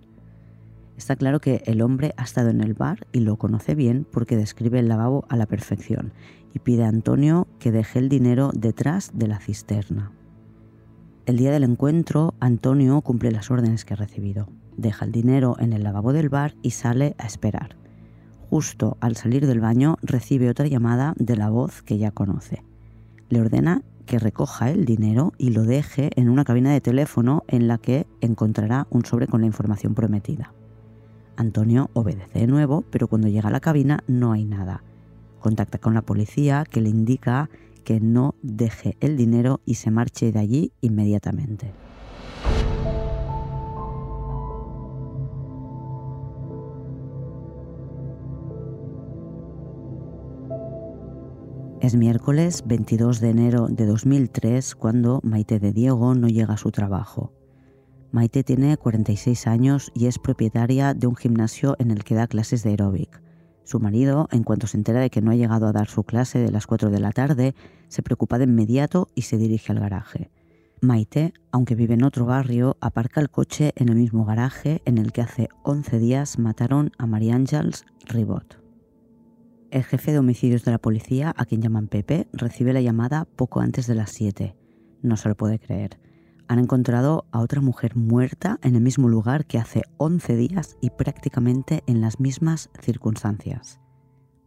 Está 0.97 1.15
claro 1.17 1.41
que 1.41 1.63
el 1.67 1.83
hombre 1.83 2.15
ha 2.17 2.23
estado 2.23 2.49
en 2.49 2.63
el 2.63 2.75
bar 2.75 3.07
y 3.13 3.21
lo 3.21 3.37
conoce 3.37 3.75
bien 3.75 4.07
porque 4.11 4.37
describe 4.37 4.79
el 4.79 4.89
lavabo 4.89 5.27
a 5.29 5.37
la 5.37 5.47
perfección 5.47 6.13
y 6.55 6.59
pide 6.59 6.85
a 6.85 6.89
Antonio 6.89 7.47
que 7.59 7.71
deje 7.71 7.99
el 7.99 8.09
dinero 8.09 8.51
detrás 8.55 9.11
de 9.15 9.29
la 9.29 9.39
cisterna. 9.39 10.13
El 11.27 11.37
día 11.37 11.53
del 11.53 11.65
encuentro, 11.65 12.35
Antonio 12.41 13.01
cumple 13.03 13.31
las 13.31 13.51
órdenes 13.51 13.85
que 13.85 13.95
ha 13.95 13.97
recibido. 13.97 14.49
Deja 14.77 15.05
el 15.05 15.13
dinero 15.13 15.57
en 15.59 15.73
el 15.73 15.83
lavabo 15.83 16.13
del 16.13 16.29
bar 16.29 16.55
y 16.63 16.71
sale 16.71 17.15
a 17.19 17.27
esperar. 17.27 17.77
Justo 18.49 18.97
al 19.01 19.17
salir 19.17 19.47
del 19.47 19.61
baño 19.61 19.97
recibe 20.03 20.49
otra 20.49 20.67
llamada 20.67 21.15
de 21.19 21.37
la 21.37 21.51
voz 21.51 21.83
que 21.83 21.99
ya 21.99 22.11
conoce. 22.11 22.63
Le 23.29 23.41
ordena 23.41 23.83
que 24.07 24.19
recoja 24.19 24.71
el 24.71 24.85
dinero 24.85 25.33
y 25.37 25.51
lo 25.51 25.65
deje 25.65 26.11
en 26.15 26.31
una 26.31 26.45
cabina 26.45 26.73
de 26.73 26.81
teléfono 26.81 27.43
en 27.49 27.69
la 27.69 27.79
que 27.79 28.07
encontrará 28.21 28.87
un 28.89 29.05
sobre 29.05 29.27
con 29.27 29.41
la 29.41 29.49
información 29.49 29.95
prometida. 29.95 30.53
Antonio 31.37 31.91
obedece 31.93 32.41
de 32.41 32.47
nuevo, 32.47 32.85
pero 32.91 33.09
cuando 33.09 33.29
llega 33.29 33.49
a 33.49 33.53
la 33.53 33.61
cabina 33.61 34.03
no 34.07 34.33
hay 34.33 34.45
nada. 34.45 34.83
Contacta 35.41 35.79
con 35.79 35.95
la 35.95 36.03
policía 36.03 36.65
que 36.69 36.81
le 36.81 36.89
indica 36.89 37.51
que 37.85 38.01
no 38.01 38.35
deje 38.43 38.97
el 39.01 39.17
dinero 39.17 39.61
y 39.65 39.75
se 39.75 39.91
marche 39.91 40.33
de 40.33 40.41
allí 40.41 40.73
inmediatamente. 40.81 41.73
Es 51.81 51.95
miércoles 51.95 52.65
22 52.67 53.21
de 53.21 53.31
enero 53.31 53.69
de 53.69 53.87
2003 53.87 54.75
cuando 54.75 55.21
Maite 55.23 55.61
de 55.61 55.73
Diego 55.73 56.17
no 56.17 56.27
llega 56.27 56.55
a 56.55 56.57
su 56.57 56.73
trabajo. 56.73 57.33
Maite 58.13 58.45
tiene 58.45 58.77
46 58.77 59.47
años 59.47 59.91
y 59.95 60.07
es 60.07 60.19
propietaria 60.19 60.95
de 60.95 61.07
un 61.07 61.17
gimnasio 61.17 61.77
en 61.79 61.91
el 61.91 62.05
que 62.05 62.15
da 62.15 62.27
clases 62.27 62.63
de 62.63 62.71
aeróbic. 62.71 63.21
Su 63.65 63.81
marido, 63.81 64.29
en 64.31 64.45
cuanto 64.45 64.69
se 64.69 64.77
entera 64.77 65.01
de 65.01 65.11
que 65.11 65.21
no 65.21 65.33
ha 65.33 65.37
llegado 65.37 65.67
a 65.67 65.73
dar 65.73 65.89
su 65.89 66.05
clase 66.05 66.39
de 66.39 66.53
las 66.53 66.67
4 66.67 66.91
de 66.91 67.01
la 67.01 67.11
tarde, 67.11 67.55
se 67.89 68.03
preocupa 68.03 68.39
de 68.39 68.45
inmediato 68.45 69.09
y 69.15 69.23
se 69.23 69.39
dirige 69.39 69.73
al 69.73 69.81
garaje. 69.81 70.31
Maite, 70.81 71.33
aunque 71.51 71.75
vive 71.75 71.95
en 71.95 72.05
otro 72.05 72.27
barrio, 72.27 72.77
aparca 72.81 73.21
el 73.21 73.29
coche 73.29 73.73
en 73.75 73.89
el 73.89 73.97
mismo 73.97 74.25
garaje 74.25 74.83
en 74.85 74.99
el 74.99 75.11
que 75.11 75.23
hace 75.23 75.49
11 75.65 75.99
días 75.99 76.39
mataron 76.39 76.93
a 76.99 77.07
María 77.07 77.35
Ángels 77.35 77.87
Ribot. 78.07 78.63
El 79.73 79.83
jefe 79.83 80.13
de 80.13 80.21
homicidios 80.21 80.65
de 80.65 80.71
la 80.71 80.79
policía, 80.79 81.35
a 81.37 81.45
quien 81.45 81.61
llaman 81.61 81.89
Pepe, 81.89 82.29
recibe 82.33 82.73
la 82.73 82.81
llamada 82.81 83.25
poco 83.25 83.61
antes 83.61 83.89
de 83.89 83.97
las 83.97 84.11
7. 84.11 84.55
No 85.03 85.17
se 85.17 85.29
lo 85.29 85.35
puede 85.35 85.59
creer 85.59 86.06
han 86.49 86.59
encontrado 86.59 87.27
a 87.33 87.41
otra 87.41 87.61
mujer 87.61 87.97
muerta 87.97 88.59
en 88.63 88.75
el 88.75 88.81
mismo 88.81 89.09
lugar 89.09 89.47
que 89.47 89.59
hace 89.59 89.83
11 89.99 90.37
días 90.37 90.77
y 90.81 90.91
prácticamente 90.91 91.83
en 91.87 92.01
las 92.01 92.21
mismas 92.21 92.71
circunstancias. 92.81 93.81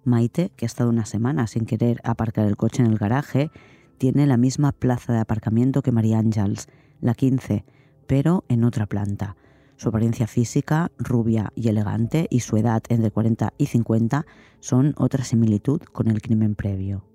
Maite, 0.03 0.51
que 0.55 0.65
ha 0.65 0.67
estado 0.67 0.89
una 0.89 1.05
semana 1.05 1.47
sin 1.47 1.65
querer 1.65 1.99
aparcar 2.03 2.45
el 2.47 2.57
coche 2.57 2.83
en 2.83 2.89
el 2.89 2.97
garaje, 2.97 3.51
tiene 3.97 4.25
la 4.27 4.37
misma 4.37 4.71
plaza 4.71 5.13
de 5.13 5.19
aparcamiento 5.19 5.81
que 5.81 5.91
María 5.91 6.19
Ángels, 6.19 6.67
la 7.01 7.13
15, 7.13 7.65
pero 8.07 8.45
en 8.47 8.63
otra 8.63 8.85
planta. 8.85 9.35
Su 9.75 9.89
apariencia 9.89 10.27
física, 10.27 10.91
rubia 10.97 11.51
y 11.55 11.69
elegante, 11.69 12.27
y 12.29 12.41
su 12.41 12.57
edad 12.57 12.81
entre 12.89 13.11
40 13.11 13.53
y 13.57 13.67
50 13.67 14.25
son 14.59 14.93
otra 14.97 15.23
similitud 15.23 15.81
con 15.81 16.09
el 16.09 16.21
crimen 16.21 16.55
previo. 16.55 17.08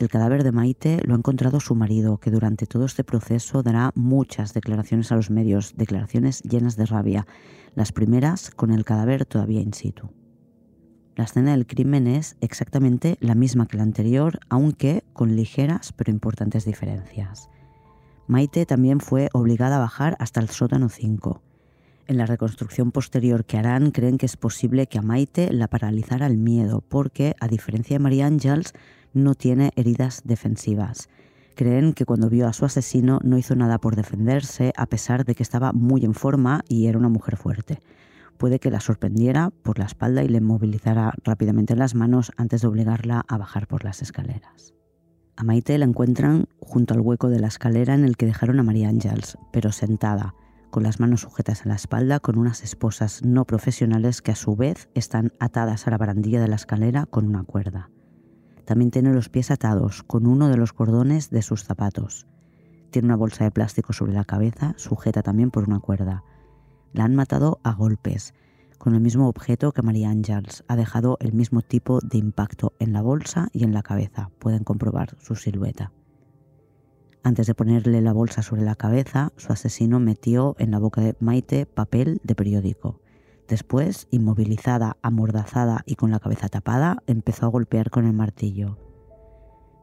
El 0.00 0.08
cadáver 0.08 0.44
de 0.44 0.50
Maite 0.50 1.02
lo 1.04 1.12
ha 1.12 1.18
encontrado 1.18 1.60
su 1.60 1.74
marido, 1.74 2.16
que 2.16 2.30
durante 2.30 2.64
todo 2.64 2.86
este 2.86 3.04
proceso 3.04 3.62
dará 3.62 3.92
muchas 3.94 4.54
declaraciones 4.54 5.12
a 5.12 5.16
los 5.16 5.28
medios, 5.28 5.74
declaraciones 5.76 6.40
llenas 6.40 6.76
de 6.76 6.86
rabia, 6.86 7.26
las 7.74 7.92
primeras 7.92 8.50
con 8.50 8.70
el 8.70 8.86
cadáver 8.86 9.26
todavía 9.26 9.60
in 9.60 9.74
situ. 9.74 10.08
La 11.16 11.24
escena 11.24 11.50
del 11.50 11.66
crimen 11.66 12.06
es 12.06 12.38
exactamente 12.40 13.18
la 13.20 13.34
misma 13.34 13.66
que 13.66 13.76
la 13.76 13.82
anterior, 13.82 14.40
aunque 14.48 15.04
con 15.12 15.36
ligeras 15.36 15.92
pero 15.92 16.10
importantes 16.10 16.64
diferencias. 16.64 17.50
Maite 18.26 18.64
también 18.64 19.00
fue 19.00 19.28
obligada 19.34 19.76
a 19.76 19.80
bajar 19.80 20.16
hasta 20.18 20.40
el 20.40 20.48
sótano 20.48 20.88
5. 20.88 21.42
En 22.06 22.16
la 22.16 22.24
reconstrucción 22.24 22.90
posterior 22.90 23.44
que 23.44 23.58
harán, 23.58 23.90
creen 23.90 24.16
que 24.16 24.26
es 24.26 24.38
posible 24.38 24.86
que 24.86 24.98
a 24.98 25.02
Maite 25.02 25.52
la 25.52 25.68
paralizara 25.68 26.26
el 26.26 26.38
miedo, 26.38 26.82
porque, 26.88 27.36
a 27.38 27.48
diferencia 27.48 27.96
de 27.96 28.02
María 28.02 28.26
Ángels, 28.26 28.72
no 29.12 29.34
tiene 29.34 29.72
heridas 29.76 30.22
defensivas. 30.24 31.08
Creen 31.54 31.92
que 31.92 32.06
cuando 32.06 32.30
vio 32.30 32.46
a 32.46 32.52
su 32.52 32.64
asesino 32.64 33.20
no 33.22 33.36
hizo 33.36 33.54
nada 33.54 33.78
por 33.78 33.96
defenderse, 33.96 34.72
a 34.76 34.86
pesar 34.86 35.24
de 35.24 35.34
que 35.34 35.42
estaba 35.42 35.72
muy 35.72 36.04
en 36.04 36.14
forma 36.14 36.62
y 36.68 36.86
era 36.86 36.98
una 36.98 37.08
mujer 37.08 37.36
fuerte. 37.36 37.80
Puede 38.38 38.58
que 38.58 38.70
la 38.70 38.80
sorprendiera 38.80 39.50
por 39.62 39.78
la 39.78 39.84
espalda 39.84 40.22
y 40.24 40.28
le 40.28 40.40
movilizara 40.40 41.12
rápidamente 41.24 41.76
las 41.76 41.94
manos 41.94 42.32
antes 42.36 42.62
de 42.62 42.68
obligarla 42.68 43.24
a 43.28 43.36
bajar 43.36 43.66
por 43.66 43.84
las 43.84 44.00
escaleras. 44.00 44.72
A 45.36 45.44
Maite 45.44 45.76
la 45.76 45.84
encuentran 45.84 46.46
junto 46.58 46.94
al 46.94 47.00
hueco 47.00 47.28
de 47.28 47.40
la 47.40 47.48
escalera 47.48 47.94
en 47.94 48.04
el 48.04 48.16
que 48.16 48.26
dejaron 48.26 48.58
a 48.58 48.62
María 48.62 48.88
Ángels, 48.88 49.36
pero 49.52 49.72
sentada, 49.72 50.34
con 50.70 50.82
las 50.82 51.00
manos 51.00 51.22
sujetas 51.22 51.66
a 51.66 51.68
la 51.68 51.74
espalda 51.74 52.20
con 52.20 52.38
unas 52.38 52.62
esposas 52.62 53.22
no 53.24 53.44
profesionales 53.44 54.22
que 54.22 54.32
a 54.32 54.36
su 54.36 54.56
vez 54.56 54.88
están 54.94 55.32
atadas 55.40 55.86
a 55.86 55.90
la 55.90 55.98
barandilla 55.98 56.40
de 56.40 56.48
la 56.48 56.56
escalera 56.56 57.06
con 57.06 57.26
una 57.26 57.44
cuerda. 57.44 57.90
También 58.70 58.92
tiene 58.92 59.12
los 59.12 59.28
pies 59.28 59.50
atados 59.50 60.04
con 60.04 60.28
uno 60.28 60.48
de 60.48 60.56
los 60.56 60.72
cordones 60.72 61.28
de 61.30 61.42
sus 61.42 61.64
zapatos. 61.64 62.28
Tiene 62.92 63.06
una 63.06 63.16
bolsa 63.16 63.42
de 63.42 63.50
plástico 63.50 63.92
sobre 63.92 64.12
la 64.12 64.22
cabeza, 64.22 64.74
sujeta 64.76 65.24
también 65.24 65.50
por 65.50 65.64
una 65.64 65.80
cuerda. 65.80 66.22
La 66.92 67.02
han 67.02 67.16
matado 67.16 67.58
a 67.64 67.72
golpes, 67.72 68.32
con 68.78 68.94
el 68.94 69.00
mismo 69.00 69.28
objeto 69.28 69.72
que 69.72 69.82
María 69.82 70.10
Ángels. 70.10 70.62
Ha 70.68 70.76
dejado 70.76 71.16
el 71.18 71.32
mismo 71.32 71.62
tipo 71.62 71.98
de 71.98 72.18
impacto 72.18 72.72
en 72.78 72.92
la 72.92 73.02
bolsa 73.02 73.48
y 73.52 73.64
en 73.64 73.74
la 73.74 73.82
cabeza. 73.82 74.30
Pueden 74.38 74.62
comprobar 74.62 75.16
su 75.18 75.34
silueta. 75.34 75.90
Antes 77.24 77.48
de 77.48 77.56
ponerle 77.56 78.00
la 78.00 78.12
bolsa 78.12 78.42
sobre 78.42 78.62
la 78.62 78.76
cabeza, 78.76 79.32
su 79.36 79.52
asesino 79.52 79.98
metió 79.98 80.54
en 80.60 80.70
la 80.70 80.78
boca 80.78 81.00
de 81.00 81.16
Maite 81.18 81.66
papel 81.66 82.20
de 82.22 82.36
periódico. 82.36 83.00
Después, 83.50 84.06
inmovilizada, 84.12 84.96
amordazada 85.02 85.82
y 85.84 85.96
con 85.96 86.12
la 86.12 86.20
cabeza 86.20 86.48
tapada, 86.48 87.02
empezó 87.08 87.46
a 87.46 87.48
golpear 87.48 87.90
con 87.90 88.06
el 88.06 88.12
martillo. 88.12 88.78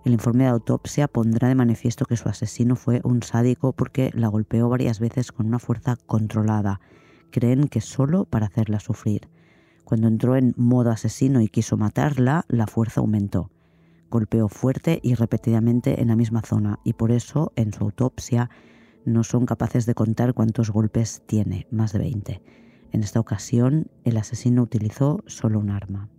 El 0.05 0.13
informe 0.13 0.45
de 0.45 0.51
autopsia 0.51 1.09
pondrá 1.09 1.49
de 1.49 1.55
manifiesto 1.55 2.05
que 2.05 2.15
su 2.15 2.29
asesino 2.29 2.77
fue 2.77 3.01
un 3.03 3.23
sádico 3.23 3.73
porque 3.73 4.09
la 4.13 4.29
golpeó 4.29 4.69
varias 4.69 5.01
veces 5.01 5.33
con 5.33 5.47
una 5.47 5.59
fuerza 5.59 5.97
controlada. 5.97 6.79
Creen 7.29 7.67
que 7.67 7.81
solo 7.81 8.23
para 8.23 8.45
hacerla 8.45 8.79
sufrir. 8.79 9.27
Cuando 9.83 10.07
entró 10.07 10.37
en 10.37 10.53
modo 10.55 10.89
asesino 10.89 11.41
y 11.41 11.49
quiso 11.49 11.75
matarla, 11.75 12.45
la 12.47 12.67
fuerza 12.67 13.01
aumentó 13.01 13.51
golpeó 14.09 14.47
fuerte 14.47 15.01
y 15.03 15.15
repetidamente 15.15 16.01
en 16.01 16.07
la 16.07 16.15
misma 16.15 16.41
zona 16.41 16.79
y 16.85 16.93
por 16.93 17.11
eso 17.11 17.51
en 17.57 17.73
su 17.73 17.83
autopsia 17.83 18.49
no 19.03 19.25
son 19.25 19.45
capaces 19.45 19.85
de 19.85 19.95
contar 19.95 20.33
cuántos 20.33 20.69
golpes 20.69 21.23
tiene, 21.25 21.67
más 21.71 21.91
de 21.91 21.99
20. 21.99 22.66
En 22.91 23.03
esta 23.03 23.19
ocasión 23.19 23.87
el 24.03 24.17
asesino 24.17 24.63
utilizó 24.63 25.23
solo 25.27 25.59
un 25.59 25.69
arma. 25.69 26.09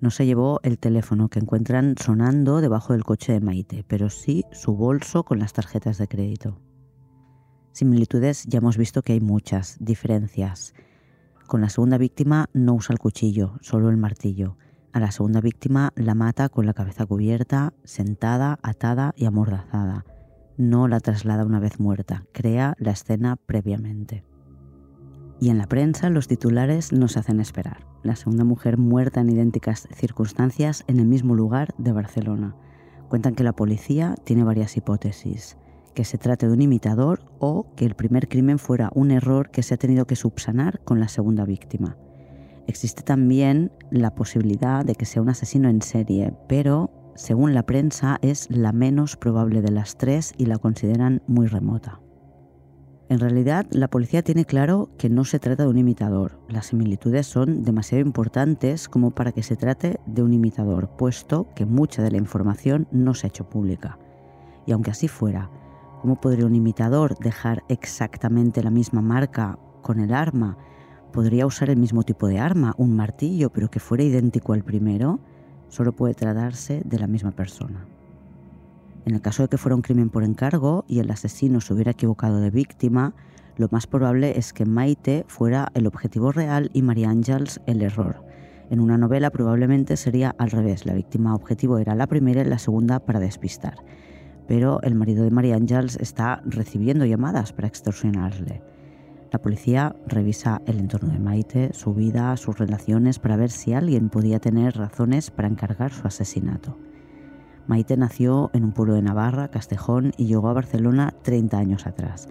No 0.00 0.10
se 0.10 0.26
llevó 0.26 0.58
el 0.64 0.78
teléfono 0.78 1.28
que 1.28 1.38
encuentran 1.38 1.94
sonando 1.96 2.60
debajo 2.60 2.92
del 2.92 3.04
coche 3.04 3.32
de 3.32 3.40
Maite, 3.40 3.84
pero 3.86 4.10
sí 4.10 4.44
su 4.50 4.74
bolso 4.74 5.22
con 5.22 5.38
las 5.38 5.52
tarjetas 5.52 5.96
de 5.98 6.08
crédito. 6.08 6.60
Similitudes 7.70 8.44
ya 8.48 8.58
hemos 8.58 8.76
visto 8.76 9.02
que 9.02 9.12
hay 9.12 9.20
muchas 9.20 9.76
diferencias. 9.78 10.74
Con 11.46 11.60
la 11.60 11.68
segunda 11.68 11.98
víctima 11.98 12.50
no 12.52 12.74
usa 12.74 12.92
el 12.92 12.98
cuchillo, 12.98 13.58
solo 13.60 13.90
el 13.90 13.96
martillo. 13.96 14.56
A 14.92 15.00
la 15.00 15.12
segunda 15.12 15.40
víctima 15.40 15.92
la 15.94 16.14
mata 16.14 16.48
con 16.48 16.66
la 16.66 16.74
cabeza 16.74 17.06
cubierta, 17.06 17.72
sentada, 17.84 18.58
atada 18.62 19.14
y 19.16 19.26
amordazada. 19.26 20.04
No 20.56 20.88
la 20.88 21.00
traslada 21.00 21.46
una 21.46 21.60
vez 21.60 21.78
muerta, 21.78 22.24
crea 22.32 22.74
la 22.78 22.90
escena 22.90 23.36
previamente. 23.36 24.24
Y 25.42 25.50
en 25.50 25.58
la 25.58 25.66
prensa 25.66 26.08
los 26.08 26.28
titulares 26.28 26.92
no 26.92 27.08
se 27.08 27.18
hacen 27.18 27.40
esperar. 27.40 27.78
La 28.04 28.14
segunda 28.14 28.44
mujer 28.44 28.78
muerta 28.78 29.22
en 29.22 29.28
idénticas 29.28 29.88
circunstancias 29.92 30.84
en 30.86 31.00
el 31.00 31.06
mismo 31.06 31.34
lugar 31.34 31.74
de 31.78 31.90
Barcelona. 31.90 32.54
Cuentan 33.08 33.34
que 33.34 33.42
la 33.42 33.52
policía 33.52 34.14
tiene 34.22 34.44
varias 34.44 34.76
hipótesis. 34.76 35.56
Que 35.94 36.04
se 36.04 36.16
trate 36.16 36.46
de 36.46 36.52
un 36.52 36.62
imitador 36.62 37.24
o 37.40 37.66
que 37.74 37.84
el 37.84 37.96
primer 37.96 38.28
crimen 38.28 38.60
fuera 38.60 38.92
un 38.94 39.10
error 39.10 39.50
que 39.50 39.64
se 39.64 39.74
ha 39.74 39.78
tenido 39.78 40.06
que 40.06 40.14
subsanar 40.14 40.78
con 40.84 41.00
la 41.00 41.08
segunda 41.08 41.44
víctima. 41.44 41.96
Existe 42.68 43.02
también 43.02 43.72
la 43.90 44.14
posibilidad 44.14 44.84
de 44.84 44.94
que 44.94 45.06
sea 45.06 45.22
un 45.22 45.30
asesino 45.30 45.68
en 45.68 45.82
serie, 45.82 46.32
pero 46.48 46.92
según 47.16 47.52
la 47.52 47.66
prensa 47.66 48.20
es 48.22 48.48
la 48.48 48.70
menos 48.70 49.16
probable 49.16 49.60
de 49.60 49.72
las 49.72 49.96
tres 49.96 50.34
y 50.38 50.46
la 50.46 50.58
consideran 50.58 51.20
muy 51.26 51.48
remota. 51.48 52.01
En 53.12 53.20
realidad, 53.20 53.66
la 53.72 53.88
policía 53.88 54.22
tiene 54.22 54.46
claro 54.46 54.88
que 54.96 55.10
no 55.10 55.26
se 55.26 55.38
trata 55.38 55.64
de 55.64 55.68
un 55.68 55.76
imitador. 55.76 56.38
Las 56.48 56.68
similitudes 56.68 57.26
son 57.26 57.62
demasiado 57.62 58.00
importantes 58.00 58.88
como 58.88 59.10
para 59.10 59.32
que 59.32 59.42
se 59.42 59.54
trate 59.54 60.00
de 60.06 60.22
un 60.22 60.32
imitador, 60.32 60.88
puesto 60.96 61.46
que 61.54 61.66
mucha 61.66 62.02
de 62.02 62.10
la 62.10 62.16
información 62.16 62.88
no 62.90 63.12
se 63.12 63.26
ha 63.26 63.28
hecho 63.28 63.50
pública. 63.50 63.98
Y 64.64 64.72
aunque 64.72 64.92
así 64.92 65.08
fuera, 65.08 65.50
¿cómo 66.00 66.22
podría 66.22 66.46
un 66.46 66.54
imitador 66.54 67.18
dejar 67.18 67.64
exactamente 67.68 68.62
la 68.62 68.70
misma 68.70 69.02
marca 69.02 69.58
con 69.82 70.00
el 70.00 70.14
arma 70.14 70.56
podría 71.12 71.44
usar 71.44 71.68
el 71.68 71.76
mismo 71.76 72.04
tipo 72.04 72.28
de 72.28 72.38
arma, 72.38 72.74
un 72.78 72.96
martillo, 72.96 73.50
pero 73.50 73.70
que 73.70 73.78
fuera 73.78 74.04
idéntico 74.04 74.54
al 74.54 74.64
primero, 74.64 75.20
solo 75.68 75.92
puede 75.92 76.14
tratarse 76.14 76.80
de 76.86 76.98
la 76.98 77.08
misma 77.08 77.32
persona. 77.32 77.84
En 79.04 79.14
el 79.14 79.20
caso 79.20 79.42
de 79.42 79.48
que 79.48 79.58
fuera 79.58 79.74
un 79.74 79.82
crimen 79.82 80.10
por 80.10 80.22
encargo 80.22 80.84
y 80.86 81.00
el 81.00 81.10
asesino 81.10 81.60
se 81.60 81.74
hubiera 81.74 81.90
equivocado 81.90 82.40
de 82.40 82.50
víctima, 82.50 83.14
lo 83.56 83.68
más 83.70 83.86
probable 83.86 84.38
es 84.38 84.52
que 84.52 84.64
Maite 84.64 85.24
fuera 85.26 85.68
el 85.74 85.86
objetivo 85.86 86.30
real 86.32 86.70
y 86.72 86.82
María 86.82 87.10
Ángels 87.10 87.60
el 87.66 87.82
error. 87.82 88.24
En 88.70 88.80
una 88.80 88.96
novela 88.96 89.30
probablemente 89.30 89.96
sería 89.96 90.34
al 90.38 90.50
revés, 90.50 90.86
la 90.86 90.94
víctima 90.94 91.34
objetivo 91.34 91.78
era 91.78 91.94
la 91.94 92.06
primera 92.06 92.40
y 92.42 92.44
la 92.44 92.58
segunda 92.58 93.00
para 93.00 93.20
despistar. 93.20 93.74
Pero 94.46 94.80
el 94.82 94.94
marido 94.94 95.24
de 95.24 95.30
María 95.30 95.56
Ángels 95.56 95.96
está 95.96 96.40
recibiendo 96.46 97.04
llamadas 97.04 97.52
para 97.52 97.68
extorsionarle. 97.68 98.62
La 99.32 99.40
policía 99.40 99.96
revisa 100.06 100.62
el 100.66 100.78
entorno 100.78 101.12
de 101.12 101.18
Maite, 101.18 101.72
su 101.72 101.92
vida, 101.92 102.36
sus 102.36 102.58
relaciones, 102.58 103.18
para 103.18 103.36
ver 103.36 103.50
si 103.50 103.72
alguien 103.72 104.10
podía 104.10 104.38
tener 104.38 104.76
razones 104.76 105.30
para 105.30 105.48
encargar 105.48 105.92
su 105.92 106.06
asesinato. 106.06 106.76
Maite 107.66 107.96
nació 107.96 108.50
en 108.52 108.64
un 108.64 108.72
pueblo 108.72 108.94
de 108.94 109.02
Navarra, 109.02 109.48
Castejón, 109.48 110.12
y 110.16 110.26
llegó 110.26 110.48
a 110.48 110.52
Barcelona 110.52 111.14
30 111.22 111.58
años 111.58 111.86
atrás. 111.86 112.28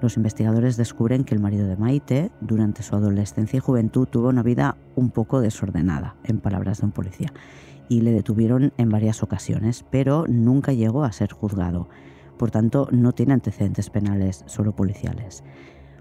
Los 0.00 0.16
investigadores 0.16 0.76
descubren 0.76 1.24
que 1.24 1.34
el 1.34 1.40
marido 1.40 1.66
de 1.66 1.76
Maite, 1.76 2.30
durante 2.40 2.82
su 2.82 2.94
adolescencia 2.94 3.56
y 3.56 3.60
juventud, 3.60 4.06
tuvo 4.06 4.28
una 4.28 4.42
vida 4.42 4.76
un 4.96 5.10
poco 5.10 5.40
desordenada, 5.40 6.16
en 6.24 6.40
palabras 6.40 6.80
de 6.80 6.86
un 6.86 6.92
policía, 6.92 7.32
y 7.88 8.02
le 8.02 8.12
detuvieron 8.12 8.72
en 8.76 8.90
varias 8.90 9.22
ocasiones, 9.22 9.84
pero 9.90 10.26
nunca 10.28 10.72
llegó 10.72 11.04
a 11.04 11.12
ser 11.12 11.32
juzgado. 11.32 11.88
Por 12.38 12.50
tanto, 12.50 12.88
no 12.90 13.12
tiene 13.12 13.32
antecedentes 13.32 13.88
penales, 13.88 14.42
solo 14.46 14.76
policiales. 14.76 15.44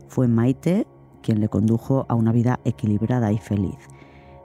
Fue 0.07 0.27
Maite 0.27 0.87
quien 1.21 1.39
le 1.39 1.47
condujo 1.47 2.05
a 2.09 2.15
una 2.15 2.33
vida 2.33 2.59
equilibrada 2.65 3.31
y 3.31 3.37
feliz. 3.37 3.87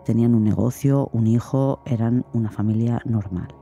Tenían 0.05 0.35
un 0.35 0.45
negocio, 0.45 1.11
un 1.13 1.27
hijo, 1.27 1.83
eran 1.85 2.25
una 2.33 2.51
familia 2.51 3.03
normal. 3.05 3.58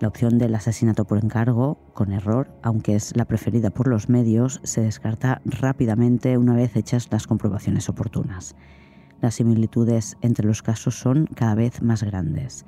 La 0.00 0.08
opción 0.08 0.38
del 0.38 0.54
asesinato 0.54 1.04
por 1.04 1.22
encargo, 1.22 1.78
con 1.92 2.12
error, 2.12 2.50
aunque 2.62 2.96
es 2.96 3.14
la 3.16 3.26
preferida 3.26 3.68
por 3.68 3.86
los 3.86 4.08
medios, 4.08 4.60
se 4.64 4.80
descarta 4.80 5.42
rápidamente 5.44 6.38
una 6.38 6.54
vez 6.54 6.74
hechas 6.74 7.08
las 7.10 7.26
comprobaciones 7.26 7.90
oportunas. 7.90 8.56
Las 9.20 9.34
similitudes 9.34 10.16
entre 10.22 10.46
los 10.46 10.62
casos 10.62 10.98
son 10.98 11.26
cada 11.26 11.54
vez 11.54 11.82
más 11.82 12.02
grandes. 12.02 12.64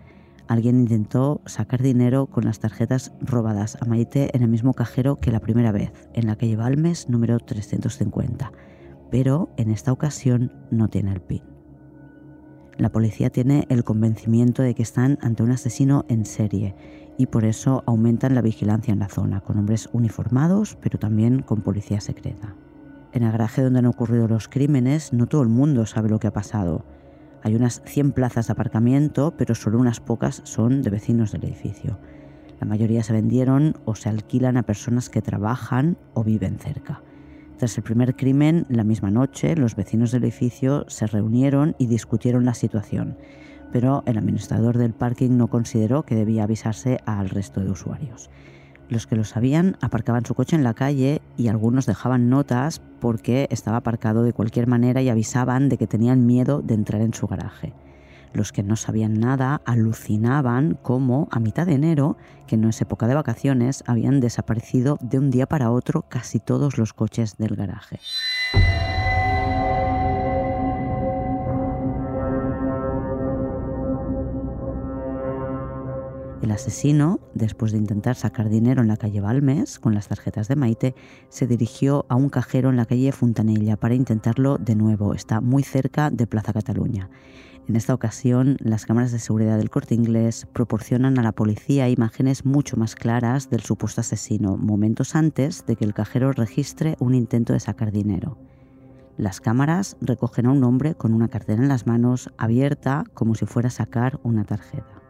Alguien 0.47 0.81
intentó 0.81 1.41
sacar 1.47 1.81
dinero 1.81 2.27
con 2.27 2.45
las 2.45 2.61
tarjetas 2.61 3.13
robadas 3.23 3.79
a 3.81 3.87
Maite 3.87 4.37
en 4.37 4.43
el 4.43 4.49
mismo 4.49 4.75
cajero 4.75 5.19
que 5.19 5.33
la 5.33 5.41
primera 5.41 5.73
vez, 5.73 6.11
en 6.13 6.27
la 6.27 6.37
calle 6.37 6.57
Balmes 6.57 7.09
número 7.09 7.39
350, 7.39 8.53
pero 9.11 9.49
en 9.57 9.71
esta 9.71 9.91
ocasión 9.91 10.53
no 10.71 10.89
tiene 10.89 11.13
el 11.13 11.23
PIN. 11.23 11.43
La 12.77 12.91
policía 12.91 13.31
tiene 13.31 13.67
el 13.69 13.85
convencimiento 13.85 14.63
de 14.63 14.75
que 14.75 14.83
están 14.83 15.19
ante 15.23 15.43
un 15.43 15.51
asesino 15.51 16.05
en 16.09 16.25
serie 16.25 16.75
y 17.19 17.27
por 17.27 17.45
eso 17.45 17.83
aumentan 17.87 18.35
la 18.35 18.43
vigilancia 18.43 18.93
en 18.93 18.99
la 18.99 19.09
zona, 19.09 19.41
con 19.41 19.59
hombres 19.59 19.89
uniformados, 19.93 20.77
pero 20.81 20.99
también 20.99 21.43
con 21.43 21.61
policía 21.61 22.01
secreta. 22.01 22.55
En 23.13 23.23
el 23.23 23.33
garaje 23.33 23.63
donde 23.63 23.81
han 23.81 23.87
ocurrido 23.87 24.27
los 24.27 24.49
crímenes, 24.49 25.13
no 25.13 25.27
todo 25.27 25.43
el 25.43 25.49
mundo 25.49 25.85
sabe 25.87 26.09
lo 26.09 26.19
que 26.19 26.29
ha 26.29 26.33
pasado. 26.33 26.85
Hay 27.43 27.55
unas 27.55 27.83
100 27.85 28.13
plazas 28.13 28.47
de 28.47 28.53
aparcamiento, 28.53 29.35
pero 29.37 29.55
solo 29.55 29.79
unas 29.79 30.01
pocas 30.01 30.41
son 30.45 30.83
de 30.83 30.91
vecinos 30.91 31.33
del 31.33 31.45
edificio. 31.45 31.99
La 32.61 32.67
mayoría 32.67 33.03
se 33.03 33.13
vendieron 33.13 33.75
o 33.85 33.95
se 33.97 34.09
alquilan 34.09 34.57
a 34.57 34.63
personas 34.63 35.11
que 35.11 35.21
trabajan 35.21 35.99
o 36.15 36.25
viven 36.25 36.59
cerca. 36.59 37.03
Tras 37.59 37.77
el 37.77 37.85
primer 37.85 38.17
crimen, 38.17 38.67
la 38.69 38.85
misma 38.85 39.11
noche, 39.11 39.57
los 39.57 39.77
vecinos 39.77 40.11
del 40.11 40.25
edificio 40.25 40.85
se 40.89 41.07
reunieron 41.07 41.75
y 41.79 41.87
discutieron 41.87 42.45
la 42.45 42.55
situación, 42.55 43.17
pero 43.73 44.03
el 44.07 44.19
administrador 44.19 44.79
del 44.79 44.93
parking 44.93 45.37
no 45.37 45.49
consideró 45.49 46.05
que 46.05 46.15
debía 46.15 46.45
avisarse 46.45 47.01
al 47.07 47.31
resto 47.31 47.61
de 47.61 47.71
usuarios. 47.71 48.31
Los 48.89 49.07
que 49.07 49.17
lo 49.17 49.25
sabían 49.25 49.77
aparcaban 49.81 50.27
su 50.27 50.35
coche 50.35 50.55
en 50.55 50.65
la 50.65 50.75
calle 50.75 51.23
y 51.39 51.49
algunos 51.49 51.87
dejaban 51.87 52.29
notas 52.29 52.83
porque 53.01 53.49
estaba 53.51 53.79
aparcado 53.79 54.23
de 54.23 54.35
cualquier 54.35 54.67
manera 54.67 55.01
y 55.01 55.09
avisaban 55.09 55.71
de 55.71 55.79
que 55.79 55.87
tenían 55.87 56.27
miedo 56.27 56.61
de 56.61 56.75
entrar 56.75 57.01
en 57.01 57.15
su 57.15 57.27
garaje. 57.27 57.73
Los 58.35 58.53
que 58.53 58.63
no 58.63 58.77
sabían 58.77 59.15
nada 59.15 59.61
alucinaban 59.65 60.79
cómo 60.83 61.29
a 61.31 61.41
mitad 61.41 61.67
de 61.67 61.75
enero, 61.75 62.17
que 62.47 62.57
no 62.57 62.69
es 62.69 62.81
época 62.81 63.07
de 63.07 63.15
vacaciones, 63.15 63.85
habían 63.87 64.21
desaparecido 64.21 64.99
de 65.01 65.19
un 65.19 65.31
día 65.31 65.47
para 65.47 65.71
otro 65.71 66.03
casi 66.09 66.39
todos 66.39 66.79
los 66.79 66.93
coches 66.93 67.37
del 67.37 67.57
garaje. 67.57 67.99
El 76.43 76.51
asesino, 76.51 77.21
después 77.35 77.71
de 77.71 77.79
intentar 77.79 78.17
sacar 78.17 78.49
dinero 78.49 78.83
en 78.83 78.89
la 78.89 78.97
calle 78.97 79.21
Balmes 79.21 79.79
con 79.79 79.95
las 79.95 80.09
tarjetas 80.09 80.49
de 80.49 80.57
Maite, 80.57 80.97
se 81.29 81.47
dirigió 81.47 82.05
a 82.09 82.17
un 82.17 82.31
cajero 82.31 82.69
en 82.69 82.77
la 82.77 82.85
calle 82.85 83.13
Fontanella 83.13 83.77
para 83.77 83.95
intentarlo 83.95 84.59
de 84.59 84.75
nuevo. 84.75 85.15
Está 85.15 85.41
muy 85.41 85.63
cerca 85.63 86.11
de 86.11 86.27
Plaza 86.27 86.53
Cataluña. 86.53 87.11
En 87.69 87.77
esta 87.77 87.95
ocasión, 87.95 88.57
las 88.59 88.87
cámaras 88.87 89.13
de 89.13 89.21
seguridad 89.21 89.57
del 89.57 89.71
corte 89.71 89.95
inglés 89.95 90.49
proporcionan 90.53 91.17
a 91.21 91.23
la 91.23 91.31
policía 91.31 91.89
imágenes 91.89 92.45
mucho 92.45 92.77
más 92.77 92.97
claras 92.97 93.49
del 93.49 93.61
supuesto 93.63 94.01
asesino, 94.01 94.57
momentos 94.57 95.15
antes 95.15 95.65
de 95.65 95.77
que 95.77 95.85
el 95.85 95.95
cajero 95.95 96.33
registre 96.33 96.97
un 96.99 97.15
intento 97.15 97.53
de 97.53 97.61
sacar 97.61 97.93
dinero. 97.93 98.37
Las 99.17 99.41
cámaras 99.41 99.97
recogen 100.01 100.47
a 100.47 100.51
un 100.51 100.65
hombre 100.65 100.97
con 100.97 101.15
una 101.15 101.29
cartera 101.29 101.63
en 101.63 101.69
las 101.69 101.87
manos 101.87 102.31
abierta 102.37 103.05
como 103.15 103.37
si 103.37 103.47
fuera 103.47 103.69
a 103.69 103.71
sacar 103.71 104.19
una 104.25 104.43
tarjeta. 104.43 105.02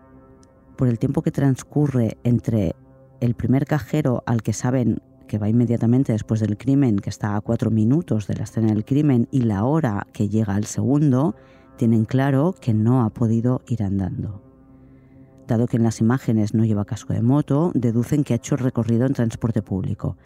Por 0.77 0.89
el 0.89 0.99
tiempo 0.99 1.23
que 1.23 1.31
transcurre 1.31 2.19
entre 2.25 2.75
el 3.21 3.35
primer 3.35 3.67
cajero 3.67 4.23
al 4.27 4.43
que 4.43 4.53
saben 4.53 5.01
que 5.29 5.39
va 5.39 5.49
inmediatamente 5.49 6.13
después 6.13 6.41
del 6.41 6.59
crimen, 6.59 6.99
que 6.99 7.09
está 7.09 7.37
a 7.37 7.41
cuatro 7.41 7.71
minutos 7.71 8.27
de 8.27 8.35
la 8.35 8.45
escena 8.45 8.69
del 8.69 8.85
crimen, 8.85 9.29
y 9.31 9.43
la 9.43 9.65
hora 9.65 10.07
que 10.13 10.29
llega 10.29 10.55
al 10.55 10.65
segundo, 10.65 11.35
tienen 11.77 12.05
claro 12.05 12.55
que 12.61 12.75
no 12.75 13.03
ha 13.03 13.11
podido 13.11 13.63
ir 13.67 13.83
andando. 13.83 14.43
Dado 15.47 15.67
que 15.67 15.77
en 15.77 15.83
las 15.83 16.01
imágenes 16.01 16.55
no 16.55 16.65
lleva 16.65 16.85
casco 16.85 17.13
de 17.13 17.23
moto, 17.23 17.73
deducen 17.75 18.25
que 18.25 18.35
ha 18.35 18.37
hecho 18.37 18.57
recorrido 18.57 19.07
en 19.07 19.15
transporte 19.15 19.63
público. 19.63 20.17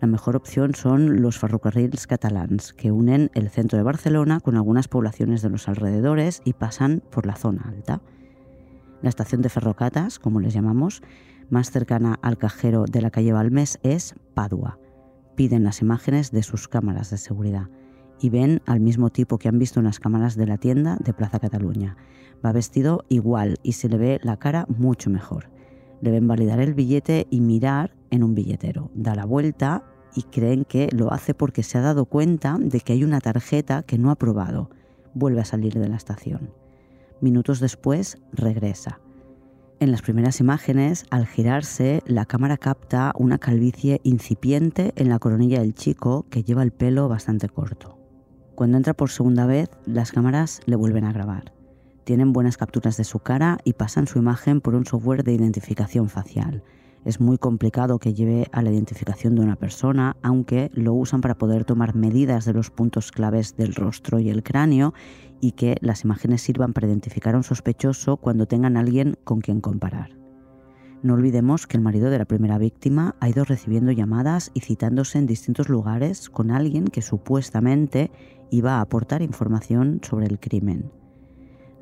La 0.00 0.08
mejor 0.08 0.36
opción 0.36 0.74
son 0.74 1.22
los 1.22 1.38
ferrocarriles 1.38 2.06
catalans, 2.06 2.72
que 2.72 2.90
unen 2.90 3.30
el 3.34 3.50
centro 3.50 3.78
de 3.78 3.84
Barcelona 3.84 4.40
con 4.40 4.56
algunas 4.56 4.88
poblaciones 4.88 5.42
de 5.42 5.50
los 5.50 5.68
alrededores 5.68 6.42
y 6.44 6.54
pasan 6.54 7.02
por 7.10 7.26
la 7.26 7.36
zona 7.36 7.64
alta. 7.68 8.00
La 9.04 9.10
estación 9.10 9.42
de 9.42 9.50
ferrocatas, 9.50 10.18
como 10.18 10.40
les 10.40 10.54
llamamos, 10.54 11.02
más 11.50 11.70
cercana 11.70 12.18
al 12.22 12.38
cajero 12.38 12.86
de 12.90 13.02
la 13.02 13.10
calle 13.10 13.34
Balmes 13.34 13.78
es 13.82 14.14
Padua. 14.32 14.78
Piden 15.36 15.62
las 15.62 15.82
imágenes 15.82 16.30
de 16.30 16.42
sus 16.42 16.68
cámaras 16.68 17.10
de 17.10 17.18
seguridad 17.18 17.68
y 18.18 18.30
ven 18.30 18.62
al 18.64 18.80
mismo 18.80 19.10
tipo 19.10 19.36
que 19.36 19.48
han 19.50 19.58
visto 19.58 19.78
en 19.78 19.84
las 19.84 20.00
cámaras 20.00 20.36
de 20.36 20.46
la 20.46 20.56
tienda 20.56 20.96
de 21.04 21.12
Plaza 21.12 21.38
Cataluña. 21.38 21.98
Va 22.42 22.52
vestido 22.52 23.04
igual 23.10 23.58
y 23.62 23.72
se 23.72 23.90
le 23.90 23.98
ve 23.98 24.20
la 24.22 24.38
cara 24.38 24.64
mucho 24.70 25.10
mejor. 25.10 25.50
Le 26.00 26.10
ven 26.10 26.26
validar 26.26 26.58
el 26.60 26.72
billete 26.72 27.26
y 27.28 27.42
mirar 27.42 27.94
en 28.08 28.24
un 28.24 28.34
billetero. 28.34 28.90
Da 28.94 29.14
la 29.14 29.26
vuelta 29.26 29.84
y 30.14 30.22
creen 30.22 30.64
que 30.64 30.88
lo 30.96 31.12
hace 31.12 31.34
porque 31.34 31.62
se 31.62 31.76
ha 31.76 31.82
dado 31.82 32.06
cuenta 32.06 32.56
de 32.58 32.80
que 32.80 32.94
hay 32.94 33.04
una 33.04 33.20
tarjeta 33.20 33.82
que 33.82 33.98
no 33.98 34.10
ha 34.10 34.16
probado. 34.16 34.70
Vuelve 35.12 35.42
a 35.42 35.44
salir 35.44 35.74
de 35.74 35.90
la 35.90 35.96
estación. 35.96 36.63
Minutos 37.24 37.58
después 37.58 38.18
regresa. 38.34 39.00
En 39.80 39.92
las 39.92 40.02
primeras 40.02 40.40
imágenes, 40.40 41.06
al 41.08 41.26
girarse, 41.26 42.02
la 42.04 42.26
cámara 42.26 42.58
capta 42.58 43.14
una 43.18 43.38
calvicie 43.38 44.02
incipiente 44.04 44.92
en 44.96 45.08
la 45.08 45.18
coronilla 45.18 45.60
del 45.60 45.72
chico 45.72 46.26
que 46.28 46.42
lleva 46.42 46.62
el 46.62 46.70
pelo 46.70 47.08
bastante 47.08 47.48
corto. 47.48 47.98
Cuando 48.54 48.76
entra 48.76 48.92
por 48.92 49.08
segunda 49.08 49.46
vez, 49.46 49.70
las 49.86 50.12
cámaras 50.12 50.60
le 50.66 50.76
vuelven 50.76 51.06
a 51.06 51.14
grabar. 51.14 51.54
Tienen 52.04 52.34
buenas 52.34 52.58
capturas 52.58 52.98
de 52.98 53.04
su 53.04 53.20
cara 53.20 53.56
y 53.64 53.72
pasan 53.72 54.06
su 54.06 54.18
imagen 54.18 54.60
por 54.60 54.74
un 54.74 54.84
software 54.84 55.24
de 55.24 55.32
identificación 55.32 56.10
facial. 56.10 56.62
Es 57.04 57.20
muy 57.20 57.36
complicado 57.36 57.98
que 57.98 58.14
lleve 58.14 58.48
a 58.50 58.62
la 58.62 58.70
identificación 58.70 59.34
de 59.34 59.42
una 59.42 59.56
persona, 59.56 60.16
aunque 60.22 60.70
lo 60.72 60.94
usan 60.94 61.20
para 61.20 61.36
poder 61.36 61.66
tomar 61.66 61.94
medidas 61.94 62.46
de 62.46 62.54
los 62.54 62.70
puntos 62.70 63.12
claves 63.12 63.56
del 63.56 63.74
rostro 63.74 64.20
y 64.20 64.30
el 64.30 64.42
cráneo 64.42 64.94
y 65.38 65.52
que 65.52 65.76
las 65.82 66.04
imágenes 66.04 66.40
sirvan 66.40 66.72
para 66.72 66.86
identificar 66.86 67.34
a 67.34 67.36
un 67.36 67.44
sospechoso 67.44 68.16
cuando 68.16 68.46
tengan 68.46 68.78
alguien 68.78 69.18
con 69.24 69.42
quien 69.42 69.60
comparar. 69.60 70.16
No 71.02 71.12
olvidemos 71.12 71.66
que 71.66 71.76
el 71.76 71.82
marido 71.82 72.08
de 72.08 72.18
la 72.18 72.24
primera 72.24 72.56
víctima 72.56 73.16
ha 73.20 73.28
ido 73.28 73.44
recibiendo 73.44 73.92
llamadas 73.92 74.50
y 74.54 74.60
citándose 74.60 75.18
en 75.18 75.26
distintos 75.26 75.68
lugares 75.68 76.30
con 76.30 76.50
alguien 76.50 76.86
que 76.86 77.02
supuestamente 77.02 78.10
iba 78.50 78.76
a 78.76 78.80
aportar 78.80 79.20
información 79.20 80.00
sobre 80.02 80.24
el 80.24 80.40
crimen. 80.40 80.90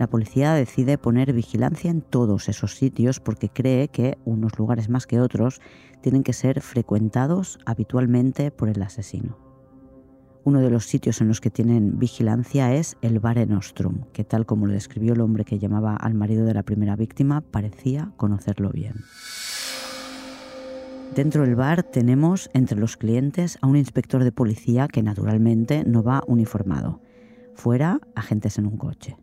La 0.02 0.10
policía 0.10 0.54
decide 0.54 0.98
poner 0.98 1.32
vigilancia 1.32 1.88
en 1.88 2.00
todos 2.00 2.48
esos 2.48 2.74
sitios 2.74 3.20
porque 3.20 3.50
cree 3.50 3.86
que 3.86 4.18
unos 4.24 4.58
lugares 4.58 4.88
más 4.88 5.06
que 5.06 5.20
otros 5.20 5.60
tienen 6.00 6.24
que 6.24 6.32
ser 6.32 6.60
frecuentados 6.60 7.60
habitualmente 7.66 8.50
por 8.50 8.68
el 8.68 8.82
asesino. 8.82 9.38
Uno 10.42 10.58
de 10.58 10.70
los 10.70 10.86
sitios 10.86 11.20
en 11.20 11.28
los 11.28 11.40
que 11.40 11.50
tienen 11.50 12.00
vigilancia 12.00 12.74
es 12.74 12.96
el 13.00 13.20
Bar 13.20 13.46
Nostrum, 13.46 14.06
que 14.12 14.24
tal 14.24 14.44
como 14.44 14.66
lo 14.66 14.72
describió 14.72 15.12
el 15.12 15.20
hombre 15.20 15.44
que 15.44 15.60
llamaba 15.60 15.94
al 15.94 16.14
marido 16.14 16.46
de 16.46 16.54
la 16.54 16.64
primera 16.64 16.96
víctima, 16.96 17.40
parecía 17.40 18.10
conocerlo 18.16 18.70
bien. 18.70 19.04
Dentro 21.14 21.42
del 21.44 21.54
bar 21.54 21.84
tenemos 21.84 22.50
entre 22.54 22.76
los 22.76 22.96
clientes 22.96 23.56
a 23.60 23.68
un 23.68 23.76
inspector 23.76 24.24
de 24.24 24.32
policía 24.32 24.88
que 24.88 25.04
naturalmente 25.04 25.84
no 25.86 26.02
va 26.02 26.24
uniformado. 26.26 27.00
Fuera, 27.54 28.00
agentes 28.16 28.58
en 28.58 28.66
un 28.66 28.76
coche. 28.78 29.16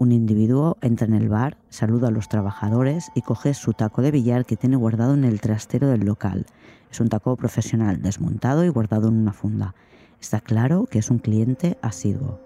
Un 0.00 0.12
individuo 0.12 0.78
entra 0.80 1.06
en 1.06 1.12
el 1.12 1.28
bar, 1.28 1.58
saluda 1.68 2.08
a 2.08 2.10
los 2.10 2.30
trabajadores 2.30 3.12
y 3.14 3.20
coge 3.20 3.52
su 3.52 3.74
taco 3.74 4.00
de 4.00 4.10
billar 4.10 4.46
que 4.46 4.56
tiene 4.56 4.76
guardado 4.76 5.12
en 5.12 5.24
el 5.24 5.42
trastero 5.42 5.88
del 5.88 6.06
local. 6.06 6.46
Es 6.90 7.00
un 7.00 7.10
taco 7.10 7.36
profesional, 7.36 8.00
desmontado 8.00 8.64
y 8.64 8.70
guardado 8.70 9.08
en 9.08 9.16
una 9.16 9.34
funda. 9.34 9.74
Está 10.18 10.40
claro 10.40 10.86
que 10.90 11.00
es 11.00 11.10
un 11.10 11.18
cliente 11.18 11.76
asiduo. 11.82 12.40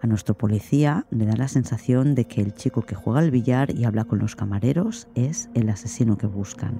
A 0.00 0.06
nuestro 0.06 0.38
policía 0.38 1.04
le 1.10 1.26
da 1.26 1.34
la 1.34 1.48
sensación 1.48 2.14
de 2.14 2.26
que 2.26 2.42
el 2.42 2.54
chico 2.54 2.82
que 2.82 2.94
juega 2.94 3.18
al 3.18 3.32
billar 3.32 3.74
y 3.76 3.84
habla 3.84 4.04
con 4.04 4.20
los 4.20 4.36
camareros 4.36 5.08
es 5.16 5.50
el 5.54 5.70
asesino 5.70 6.16
que 6.16 6.28
buscan. 6.28 6.76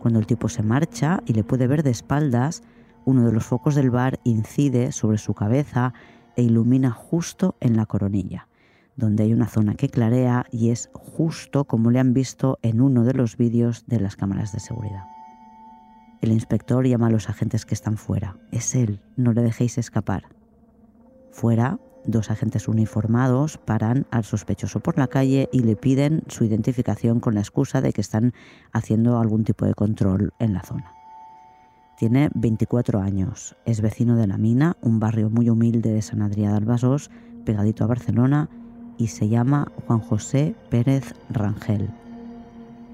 Cuando 0.00 0.18
el 0.18 0.26
tipo 0.26 0.50
se 0.50 0.62
marcha 0.62 1.22
y 1.24 1.32
le 1.32 1.44
puede 1.44 1.66
ver 1.66 1.82
de 1.82 1.92
espaldas, 1.92 2.62
uno 3.06 3.24
de 3.24 3.32
los 3.32 3.46
focos 3.46 3.74
del 3.74 3.88
bar 3.88 4.20
incide 4.24 4.92
sobre 4.92 5.16
su 5.16 5.32
cabeza 5.32 5.94
e 6.36 6.42
ilumina 6.42 6.90
justo 6.90 7.56
en 7.60 7.78
la 7.78 7.86
coronilla 7.86 8.48
donde 8.96 9.24
hay 9.24 9.32
una 9.32 9.48
zona 9.48 9.74
que 9.74 9.88
clarea 9.88 10.46
y 10.50 10.70
es 10.70 10.90
justo 10.92 11.64
como 11.64 11.90
le 11.90 11.98
han 11.98 12.14
visto 12.14 12.58
en 12.62 12.80
uno 12.80 13.04
de 13.04 13.14
los 13.14 13.36
vídeos 13.36 13.84
de 13.86 14.00
las 14.00 14.16
cámaras 14.16 14.52
de 14.52 14.60
seguridad. 14.60 15.04
El 16.20 16.32
inspector 16.32 16.86
llama 16.86 17.08
a 17.08 17.10
los 17.10 17.28
agentes 17.28 17.66
que 17.66 17.74
están 17.74 17.96
fuera. 17.96 18.36
Es 18.52 18.74
él, 18.74 19.00
no 19.16 19.32
le 19.32 19.42
dejéis 19.42 19.76
escapar. 19.76 20.24
Fuera, 21.32 21.80
dos 22.04 22.30
agentes 22.30 22.68
uniformados 22.68 23.58
paran 23.58 24.06
al 24.10 24.24
sospechoso 24.24 24.80
por 24.80 24.98
la 24.98 25.08
calle 25.08 25.48
y 25.52 25.60
le 25.60 25.76
piden 25.76 26.22
su 26.28 26.44
identificación 26.44 27.20
con 27.20 27.34
la 27.34 27.40
excusa 27.40 27.80
de 27.80 27.92
que 27.92 28.00
están 28.00 28.34
haciendo 28.72 29.18
algún 29.18 29.44
tipo 29.44 29.64
de 29.66 29.74
control 29.74 30.32
en 30.38 30.54
la 30.54 30.62
zona. 30.62 30.92
Tiene 31.98 32.30
24 32.34 33.00
años, 33.00 33.56
es 33.64 33.80
vecino 33.80 34.16
de 34.16 34.26
La 34.26 34.38
Mina, 34.38 34.76
un 34.80 34.98
barrio 34.98 35.30
muy 35.30 35.48
humilde 35.48 35.92
de 35.92 36.02
San 36.02 36.20
Adrià 36.20 36.52
del 36.52 36.66
Besòs, 36.66 37.10
pegadito 37.44 37.84
a 37.84 37.86
Barcelona, 37.86 38.48
y 38.98 39.08
se 39.08 39.28
llama 39.28 39.68
Juan 39.86 40.00
José 40.00 40.54
Pérez 40.70 41.14
Rangel. 41.30 41.90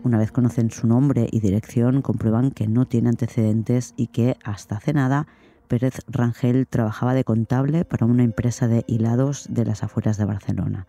Una 0.04 0.18
vez 0.18 0.32
conocen 0.32 0.70
su 0.70 0.86
nombre 0.86 1.28
y 1.30 1.40
dirección, 1.40 2.02
comprueban 2.02 2.50
que 2.50 2.68
no 2.68 2.86
tiene 2.86 3.08
antecedentes 3.08 3.94
y 3.96 4.08
que 4.08 4.36
hasta 4.44 4.76
hace 4.76 4.92
nada 4.92 5.26
Pérez 5.68 6.00
Rangel 6.08 6.66
trabajaba 6.66 7.14
de 7.14 7.24
contable 7.24 7.84
para 7.84 8.06
una 8.06 8.24
empresa 8.24 8.66
de 8.66 8.84
hilados 8.88 9.46
de 9.50 9.64
las 9.64 9.82
afueras 9.84 10.16
de 10.16 10.24
Barcelona. 10.24 10.86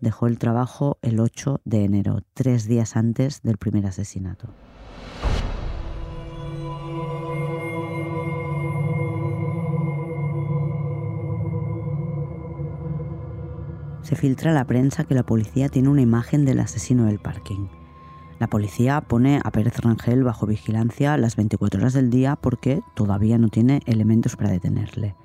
Dejó 0.00 0.26
el 0.26 0.38
trabajo 0.38 0.98
el 1.02 1.20
8 1.20 1.60
de 1.64 1.84
enero, 1.84 2.22
tres 2.34 2.66
días 2.66 2.96
antes 2.96 3.42
del 3.42 3.58
primer 3.58 3.86
asesinato. 3.86 4.48
Se 14.06 14.14
filtra 14.14 14.52
a 14.52 14.54
la 14.54 14.64
prensa 14.64 15.02
que 15.02 15.16
la 15.16 15.26
policía 15.26 15.68
tiene 15.68 15.88
una 15.88 16.00
imagen 16.00 16.44
del 16.44 16.60
asesino 16.60 17.06
del 17.06 17.18
parking. 17.18 17.66
La 18.38 18.46
policía 18.46 19.00
pone 19.00 19.40
a 19.42 19.50
Pérez 19.50 19.78
Rangel 19.80 20.22
bajo 20.22 20.46
vigilancia 20.46 21.16
las 21.16 21.34
24 21.34 21.80
horas 21.80 21.92
del 21.92 22.08
día 22.08 22.36
porque 22.36 22.82
todavía 22.94 23.36
no 23.36 23.48
tiene 23.48 23.80
elementos 23.84 24.36
para 24.36 24.50
detenerle. 24.50 25.16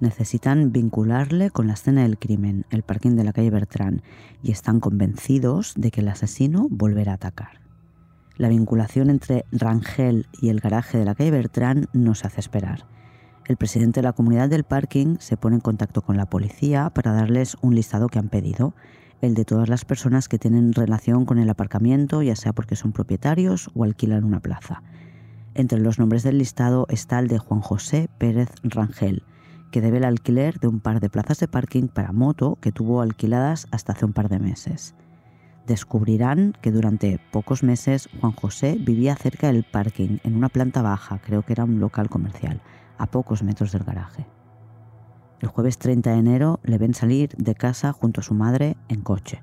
Necesitan 0.00 0.70
vincularle 0.70 1.50
con 1.50 1.66
la 1.66 1.72
escena 1.72 2.02
del 2.02 2.18
crimen, 2.18 2.66
el 2.68 2.82
parking 2.82 3.16
de 3.16 3.24
la 3.24 3.32
calle 3.32 3.48
Bertrán, 3.48 4.02
y 4.42 4.50
están 4.50 4.80
convencidos 4.80 5.72
de 5.74 5.90
que 5.90 6.02
el 6.02 6.08
asesino 6.08 6.66
volverá 6.70 7.12
a 7.12 7.14
atacar. 7.14 7.62
La 8.36 8.50
vinculación 8.50 9.08
entre 9.08 9.46
Rangel 9.50 10.26
y 10.42 10.50
el 10.50 10.60
garaje 10.60 10.98
de 10.98 11.06
la 11.06 11.14
calle 11.14 11.30
Bertrán 11.30 11.88
no 11.94 12.14
se 12.14 12.26
hace 12.26 12.40
esperar 12.40 12.95
el 13.48 13.56
presidente 13.56 14.00
de 14.00 14.04
la 14.04 14.12
comunidad 14.12 14.48
del 14.48 14.64
parking 14.64 15.16
se 15.20 15.36
pone 15.36 15.56
en 15.56 15.60
contacto 15.60 16.02
con 16.02 16.16
la 16.16 16.26
policía 16.26 16.90
para 16.90 17.12
darles 17.12 17.56
un 17.62 17.74
listado 17.74 18.08
que 18.08 18.18
han 18.18 18.28
pedido, 18.28 18.74
el 19.20 19.34
de 19.34 19.44
todas 19.44 19.68
las 19.68 19.84
personas 19.84 20.28
que 20.28 20.38
tienen 20.38 20.72
relación 20.72 21.24
con 21.24 21.38
el 21.38 21.48
aparcamiento, 21.48 22.22
ya 22.22 22.36
sea 22.36 22.52
porque 22.52 22.76
son 22.76 22.92
propietarios 22.92 23.70
o 23.74 23.84
alquilan 23.84 24.24
una 24.24 24.40
plaza. 24.40 24.82
Entre 25.54 25.78
los 25.78 25.98
nombres 25.98 26.22
del 26.22 26.38
listado 26.38 26.86
está 26.90 27.18
el 27.18 27.28
de 27.28 27.38
Juan 27.38 27.60
José 27.60 28.10
Pérez 28.18 28.50
Rangel, 28.62 29.22
que 29.70 29.80
debe 29.80 29.98
el 29.98 30.04
alquiler 30.04 30.58
de 30.58 30.68
un 30.68 30.80
par 30.80 31.00
de 31.00 31.08
plazas 31.08 31.38
de 31.38 31.48
parking 31.48 31.88
para 31.88 32.12
moto 32.12 32.58
que 32.60 32.72
tuvo 32.72 33.00
alquiladas 33.00 33.68
hasta 33.70 33.92
hace 33.92 34.04
un 34.04 34.12
par 34.12 34.28
de 34.28 34.38
meses. 34.38 34.94
Descubrirán 35.66 36.52
que 36.60 36.72
durante 36.72 37.20
pocos 37.32 37.62
meses 37.62 38.08
Juan 38.20 38.32
José 38.32 38.76
vivía 38.78 39.16
cerca 39.16 39.46
del 39.46 39.64
parking, 39.64 40.18
en 40.24 40.36
una 40.36 40.48
planta 40.48 40.82
baja, 40.82 41.20
creo 41.24 41.42
que 41.42 41.52
era 41.52 41.64
un 41.64 41.80
local 41.80 42.08
comercial 42.08 42.60
a 42.98 43.06
pocos 43.06 43.42
metros 43.42 43.72
del 43.72 43.84
garaje. 43.84 44.26
El 45.40 45.48
jueves 45.48 45.78
30 45.78 46.10
de 46.10 46.18
enero 46.18 46.60
le 46.62 46.78
ven 46.78 46.94
salir 46.94 47.30
de 47.36 47.54
casa 47.54 47.92
junto 47.92 48.20
a 48.20 48.24
su 48.24 48.34
madre 48.34 48.76
en 48.88 49.02
coche. 49.02 49.42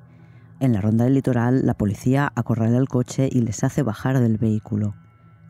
En 0.59 0.73
la 0.73 0.81
ronda 0.81 1.03
del 1.03 1.13
litoral, 1.13 1.65
la 1.65 1.75
policía 1.75 2.31
acorrala 2.35 2.77
el 2.77 2.87
coche 2.87 3.29
y 3.31 3.41
les 3.41 3.63
hace 3.63 3.83
bajar 3.83 4.19
del 4.19 4.37
vehículo. 4.37 4.95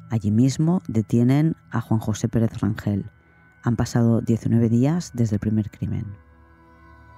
Allí 0.10 0.32
mismo 0.32 0.82
detienen 0.88 1.56
a 1.72 1.82
Juan 1.82 2.00
José 2.00 2.28
Pérez 2.28 2.60
Rangel. 2.60 3.10
Han 3.64 3.76
pasado 3.76 4.22
19 4.22 4.70
días 4.70 5.12
desde 5.14 5.38
el 5.38 5.40
primer 5.40 5.72
crimen. 5.72 6.06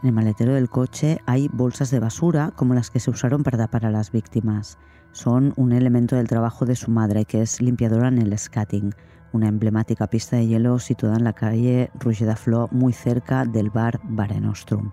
En 0.03 0.09
el 0.09 0.13
maletero 0.13 0.53
del 0.53 0.69
coche 0.69 1.19
hay 1.25 1.49
bolsas 1.51 1.89
de 1.89 1.99
basura 1.99 2.51
como 2.55 2.75
las 2.75 2.91
que 2.91 2.99
se 2.99 3.09
usaron 3.09 3.43
para 3.43 3.57
tapar 3.57 3.85
a 3.85 3.91
las 3.91 4.11
víctimas. 4.11 4.77
Son 5.13 5.53
un 5.55 5.71
elemento 5.71 6.15
del 6.15 6.27
trabajo 6.27 6.65
de 6.65 6.75
su 6.75 6.91
madre, 6.91 7.25
que 7.25 7.41
es 7.41 7.61
limpiadora 7.61 8.09
en 8.09 8.21
el 8.21 8.37
skating, 8.37 8.93
una 9.33 9.47
emblemática 9.47 10.07
pista 10.07 10.37
de 10.37 10.47
hielo 10.47 10.79
situada 10.79 11.17
en 11.17 11.23
la 11.23 11.33
calle 11.33 11.91
Rouge 11.99 12.25
de 12.25 12.35
muy 12.71 12.93
cerca 12.93 13.45
del 13.45 13.69
bar 13.69 13.99
Barenostrum. 14.03 14.91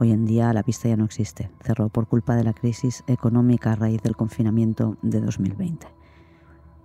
Hoy 0.00 0.10
en 0.10 0.24
día 0.24 0.52
la 0.52 0.62
pista 0.62 0.88
ya 0.88 0.96
no 0.96 1.04
existe, 1.04 1.50
cerró 1.60 1.88
por 1.88 2.08
culpa 2.08 2.34
de 2.36 2.44
la 2.44 2.52
crisis 2.52 3.04
económica 3.06 3.72
a 3.72 3.76
raíz 3.76 4.02
del 4.02 4.16
confinamiento 4.16 4.96
de 5.02 5.20
2020. 5.20 5.86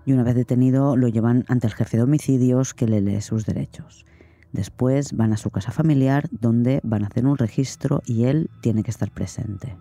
Y 0.05 0.13
una 0.13 0.23
vez 0.23 0.35
detenido 0.35 0.95
lo 0.95 1.07
llevan 1.07 1.45
ante 1.47 1.67
el 1.67 1.73
jefe 1.73 1.97
de 1.97 2.03
homicidios 2.03 2.73
que 2.73 2.87
le 2.87 3.01
lee 3.01 3.21
sus 3.21 3.45
derechos. 3.45 4.05
Después 4.51 5.13
van 5.13 5.33
a 5.33 5.37
su 5.37 5.51
casa 5.51 5.71
familiar 5.71 6.27
donde 6.31 6.81
van 6.83 7.03
a 7.03 7.07
hacer 7.07 7.25
un 7.25 7.37
registro 7.37 8.01
y 8.05 8.25
él 8.25 8.49
tiene 8.61 8.83
que 8.83 8.91
estar 8.91 9.11
presente. 9.11 9.77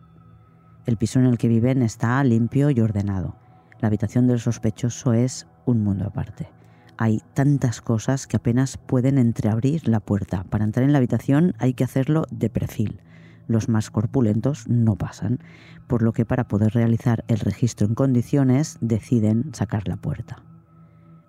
El 0.87 0.97
piso 0.97 1.19
en 1.19 1.27
el 1.27 1.39
que 1.39 1.49
viven 1.49 1.83
está 1.83 2.23
limpio 2.25 2.71
y 2.71 2.81
ordenado. 2.81 3.37
La 3.81 3.89
habitación 3.89 4.27
del 4.27 4.41
sospechoso 4.41 5.13
es 5.13 5.47
un 5.67 5.83
mundo 5.83 6.07
aparte. 6.07 6.49
Hay 6.99 7.23
tantas 7.33 7.81
cosas 7.81 8.27
que 8.27 8.37
apenas 8.37 8.77
pueden 8.77 9.19
entreabrir 9.19 9.89
la 9.89 10.01
puerta. 10.01 10.45
Para 10.51 10.65
entrar 10.65 10.85
en 10.85 10.93
la 10.93 10.99
habitación 10.99 11.55
hay 11.59 11.73
que 11.73 11.85
hacerlo 11.85 12.25
de 12.31 12.51
perfil. 12.51 13.01
Los 13.47 13.69
más 13.69 13.91
corpulentos 13.91 14.69
no 14.69 14.97
pasan, 14.97 15.39
por 15.87 16.03
lo 16.03 16.13
que 16.13 16.27
para 16.27 16.49
poder 16.49 16.75
realizar 16.75 17.25
el 17.29 17.39
registro 17.39 17.87
en 17.87 17.95
condiciones 17.95 18.77
deciden 18.81 19.55
sacar 19.55 19.89
la 19.89 19.97
puerta. 19.97 20.43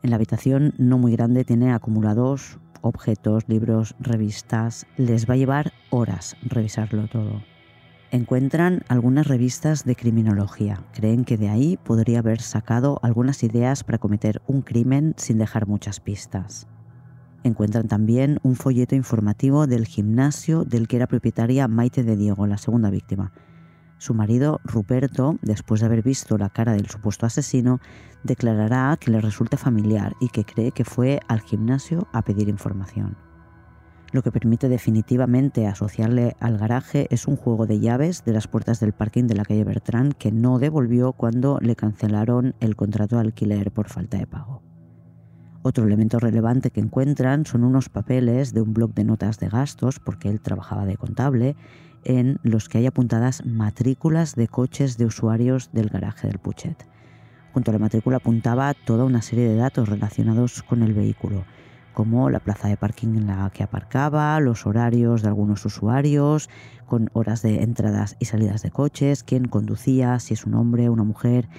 En 0.02 0.10
la 0.10 0.16
habitación 0.16 0.74
no 0.78 0.98
muy 0.98 1.14
grande 1.14 1.46
tiene 1.46 1.72
acumulados 1.72 2.60
objetos, 2.82 3.44
libros, 3.48 3.96
revistas. 4.00 4.88
Les 4.98 5.30
va 5.30 5.36
a 5.36 5.38
llevar 5.38 5.74
horas 5.90 6.36
revisarlo 6.42 7.08
todo. 7.08 7.44
Encuentran 8.12 8.82
algunas 8.88 9.28
revistas 9.28 9.86
de 9.86 9.96
criminología. 9.96 10.82
Creen 10.94 11.26
que 11.26 11.38
de 11.38 11.48
ahí 11.48 11.78
podría 11.78 12.20
haber 12.20 12.42
sacado 12.42 13.00
algunas 13.04 13.44
ideas 13.44 13.84
para 13.84 14.00
cometer 14.00 14.42
un 14.48 14.64
crimen 14.64 15.14
sin 15.18 15.38
dejar 15.38 15.68
muchas 15.68 16.00
pistas. 16.00 16.66
Encuentran 17.44 17.88
también 17.88 18.40
un 18.42 18.56
folleto 18.56 18.96
informativo 18.96 19.68
del 19.68 19.86
gimnasio 19.86 20.66
del 20.66 20.88
que 20.88 20.96
era 20.96 21.06
propietaria 21.06 21.68
Maite 21.68 22.04
de 22.04 22.16
Diego, 22.16 22.48
la 22.48 22.58
segunda 22.58 22.90
víctima. 22.90 23.32
Su 24.00 24.16
marido, 24.16 24.60
Ruperto, 24.64 25.38
después 25.44 25.82
de 25.82 25.86
haber 25.86 26.02
visto 26.02 26.36
la 26.40 26.50
cara 26.50 26.74
del 26.74 26.88
supuesto 26.88 27.28
asesino, 27.28 27.80
declarará 28.24 28.98
que 29.00 29.12
le 29.12 29.22
resulta 29.22 29.56
familiar 29.56 30.16
y 30.20 30.30
que 30.30 30.46
cree 30.46 30.72
que 30.72 30.84
fue 30.84 31.20
al 31.28 31.42
gimnasio 31.42 32.08
a 32.12 32.24
pedir 32.24 32.50
información. 32.50 33.29
Lo 34.12 34.24
que 34.24 34.32
permite 34.32 34.70
definitivamente 34.70 35.68
asociarle 35.68 36.36
al 36.40 36.58
garaje 36.58 37.08
es 37.12 37.28
un 37.28 37.36
juego 37.36 37.68
de 37.68 37.80
llaves 37.80 38.24
de 38.26 38.34
las 38.34 38.48
puertas 38.48 38.80
del 38.80 38.94
parking 38.94 39.26
de 39.26 39.36
la 39.36 39.46
calle 39.46 39.64
Bertrán 39.64 40.14
que 40.14 40.32
no 40.32 40.58
devolvió 40.58 41.14
cuando 41.14 41.60
le 41.62 41.76
cancelaron 41.76 42.56
el 42.60 42.76
contrato 42.76 43.18
de 43.18 43.22
alquiler 43.22 43.72
por 43.72 43.88
falta 43.88 44.18
de 44.18 44.26
pago. 44.26 44.64
Otro 45.62 45.86
elemento 45.86 46.20
relevante 46.20 46.72
que 46.72 46.80
encuentran 46.80 47.46
son 47.46 47.64
unos 47.64 47.90
papeles 47.90 48.54
de 48.54 48.62
un 48.62 48.74
blog 48.74 48.94
de 48.94 49.04
notas 49.04 49.40
de 49.40 49.50
gastos, 49.50 50.00
porque 50.00 50.30
él 50.30 50.40
trabajaba 50.40 50.86
de 50.86 50.98
contable, 50.98 51.56
en 52.06 52.40
los 52.44 52.70
que 52.70 52.78
hay 52.78 52.86
apuntadas 52.86 53.46
matrículas 53.46 54.36
de 54.36 54.48
coches 54.48 54.98
de 54.98 55.06
usuarios 55.06 55.70
del 55.74 55.90
garaje 55.90 56.28
del 56.28 56.40
Puchet. 56.40 56.88
Junto 57.54 57.72
a 57.72 57.74
la 57.74 57.80
matrícula 57.80 58.18
apuntaba 58.18 58.74
toda 58.74 59.04
una 59.04 59.22
serie 59.22 59.50
de 59.50 59.56
datos 59.58 59.90
relacionados 59.90 60.64
con 60.64 60.82
el 60.82 60.94
vehículo, 60.94 61.44
como 62.00 62.30
la 62.30 62.40
plaza 62.40 62.70
de 62.70 62.78
parking 62.78 63.10
en 63.18 63.28
la 63.28 63.50
que 63.50 63.62
aparcaba, 63.62 64.40
los 64.40 64.66
horarios 64.66 65.22
de 65.22 65.28
algunos 65.28 65.66
usuarios, 65.66 66.50
con 66.86 67.10
horas 67.12 67.42
de 67.42 67.62
entradas 67.62 68.16
y 68.20 68.26
salidas 68.26 68.62
de 68.62 68.72
coches, 68.72 69.22
quién 69.22 69.50
conducía, 69.50 70.18
si 70.22 70.34
es 70.34 70.46
un 70.46 70.54
hombre 70.54 70.88
o 70.88 70.94
una 70.94 71.04
mujer, 71.04 71.50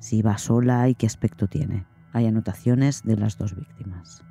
si 0.00 0.22
va 0.22 0.38
sola 0.38 0.88
y 0.88 0.96
qué 0.96 1.06
aspecto 1.06 1.46
tiene. 1.46 1.86
Hay 2.12 2.26
anotaciones 2.26 3.04
de 3.04 3.16
las 3.16 3.38
dos 3.38 3.54
víctimas. 3.54 4.24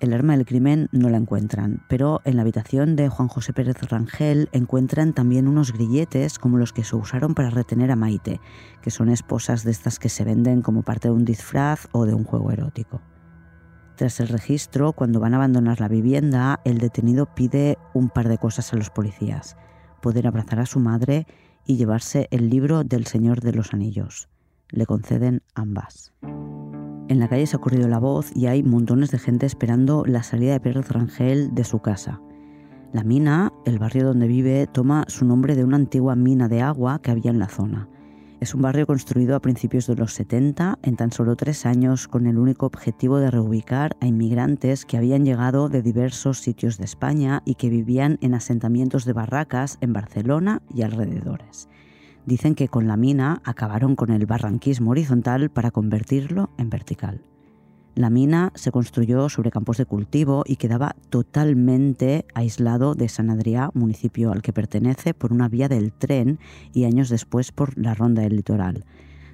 El 0.00 0.14
arma 0.14 0.36
del 0.36 0.46
crimen 0.46 0.88
no 0.90 1.10
la 1.10 1.18
encuentran, 1.18 1.84
pero 1.88 2.20
en 2.24 2.34
la 2.34 2.42
habitación 2.42 2.96
de 2.96 3.08
Juan 3.08 3.28
José 3.28 3.52
Pérez 3.52 3.80
Rangel 3.88 4.48
encuentran 4.50 5.12
también 5.12 5.46
unos 5.46 5.72
grilletes 5.72 6.40
como 6.40 6.58
los 6.58 6.72
que 6.72 6.82
se 6.82 6.96
usaron 6.96 7.36
para 7.36 7.50
retener 7.50 7.92
a 7.92 7.96
Maite, 7.96 8.40
que 8.82 8.90
son 8.90 9.10
esposas 9.10 9.62
de 9.62 9.70
estas 9.70 10.00
que 10.00 10.08
se 10.08 10.24
venden 10.24 10.60
como 10.60 10.82
parte 10.82 11.06
de 11.06 11.14
un 11.14 11.24
disfraz 11.24 11.86
o 11.92 12.04
de 12.04 12.14
un 12.14 12.24
juego 12.24 12.50
erótico. 12.50 13.00
Tras 13.96 14.20
el 14.20 14.28
registro, 14.28 14.92
cuando 14.92 15.20
van 15.20 15.34
a 15.34 15.36
abandonar 15.36 15.80
la 15.80 15.88
vivienda, 15.88 16.60
el 16.64 16.78
detenido 16.78 17.26
pide 17.26 17.78
un 17.94 18.08
par 18.08 18.28
de 18.28 18.38
cosas 18.38 18.72
a 18.72 18.76
los 18.76 18.90
policías. 18.90 19.56
Poder 20.00 20.26
abrazar 20.26 20.60
a 20.60 20.66
su 20.66 20.80
madre 20.80 21.26
y 21.66 21.76
llevarse 21.76 22.26
el 22.30 22.48
libro 22.48 22.84
del 22.84 23.06
Señor 23.06 23.40
de 23.40 23.52
los 23.52 23.74
Anillos. 23.74 24.28
Le 24.70 24.86
conceden 24.86 25.42
ambas. 25.54 26.12
En 27.08 27.18
la 27.18 27.28
calle 27.28 27.46
se 27.46 27.56
ha 27.56 27.60
corrido 27.60 27.88
la 27.88 27.98
voz 27.98 28.34
y 28.34 28.46
hay 28.46 28.62
montones 28.62 29.10
de 29.10 29.18
gente 29.18 29.44
esperando 29.44 30.04
la 30.06 30.22
salida 30.22 30.52
de 30.52 30.60
Pérez 30.60 30.88
Rangel 30.88 31.54
de 31.54 31.64
su 31.64 31.80
casa. 31.80 32.20
La 32.92 33.04
mina, 33.04 33.52
el 33.66 33.78
barrio 33.78 34.06
donde 34.06 34.26
vive, 34.26 34.66
toma 34.66 35.04
su 35.08 35.26
nombre 35.26 35.54
de 35.54 35.64
una 35.64 35.76
antigua 35.76 36.16
mina 36.16 36.48
de 36.48 36.62
agua 36.62 37.00
que 37.02 37.10
había 37.10 37.30
en 37.30 37.38
la 37.38 37.48
zona. 37.48 37.88
Es 38.42 38.56
un 38.56 38.62
barrio 38.62 38.88
construido 38.88 39.36
a 39.36 39.40
principios 39.40 39.86
de 39.86 39.94
los 39.94 40.14
70, 40.14 40.80
en 40.82 40.96
tan 40.96 41.12
solo 41.12 41.36
tres 41.36 41.64
años, 41.64 42.08
con 42.08 42.26
el 42.26 42.38
único 42.38 42.66
objetivo 42.66 43.20
de 43.20 43.30
reubicar 43.30 43.96
a 44.00 44.08
inmigrantes 44.08 44.84
que 44.84 44.96
habían 44.96 45.24
llegado 45.24 45.68
de 45.68 45.80
diversos 45.80 46.38
sitios 46.38 46.76
de 46.76 46.84
España 46.84 47.44
y 47.44 47.54
que 47.54 47.68
vivían 47.68 48.18
en 48.20 48.34
asentamientos 48.34 49.04
de 49.04 49.12
barracas 49.12 49.78
en 49.80 49.92
Barcelona 49.92 50.60
y 50.74 50.82
alrededores. 50.82 51.68
Dicen 52.26 52.56
que 52.56 52.66
con 52.66 52.88
la 52.88 52.96
mina 52.96 53.40
acabaron 53.44 53.94
con 53.94 54.10
el 54.10 54.26
barranquismo 54.26 54.90
horizontal 54.90 55.48
para 55.48 55.70
convertirlo 55.70 56.50
en 56.58 56.68
vertical. 56.68 57.22
La 57.94 58.08
mina 58.08 58.52
se 58.54 58.72
construyó 58.72 59.28
sobre 59.28 59.50
campos 59.50 59.76
de 59.76 59.84
cultivo 59.84 60.44
y 60.46 60.56
quedaba 60.56 60.96
totalmente 61.10 62.24
aislado 62.32 62.94
de 62.94 63.10
San 63.10 63.28
Adrià, 63.28 63.70
municipio 63.74 64.32
al 64.32 64.40
que 64.40 64.54
pertenece, 64.54 65.12
por 65.12 65.30
una 65.30 65.48
vía 65.48 65.68
del 65.68 65.92
tren 65.92 66.38
y 66.72 66.84
años 66.84 67.10
después 67.10 67.52
por 67.52 67.76
la 67.76 67.92
ronda 67.92 68.22
del 68.22 68.36
litoral. 68.36 68.86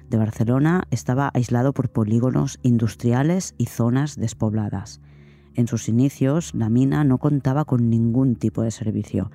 De 0.09 0.17
Barcelona 0.17 0.83
estaba 0.91 1.31
aislado 1.33 1.71
por 1.71 1.89
polígonos 1.89 2.59
industriales 2.61 3.55
y 3.57 3.67
zonas 3.67 4.17
despobladas. 4.17 4.99
En 5.55 5.67
sus 5.67 5.87
inicios, 5.87 6.53
la 6.53 6.69
mina 6.69 7.05
no 7.05 7.17
contaba 7.17 7.63
con 7.63 7.89
ningún 7.89 8.35
tipo 8.35 8.61
de 8.61 8.71
servicio 8.71 9.31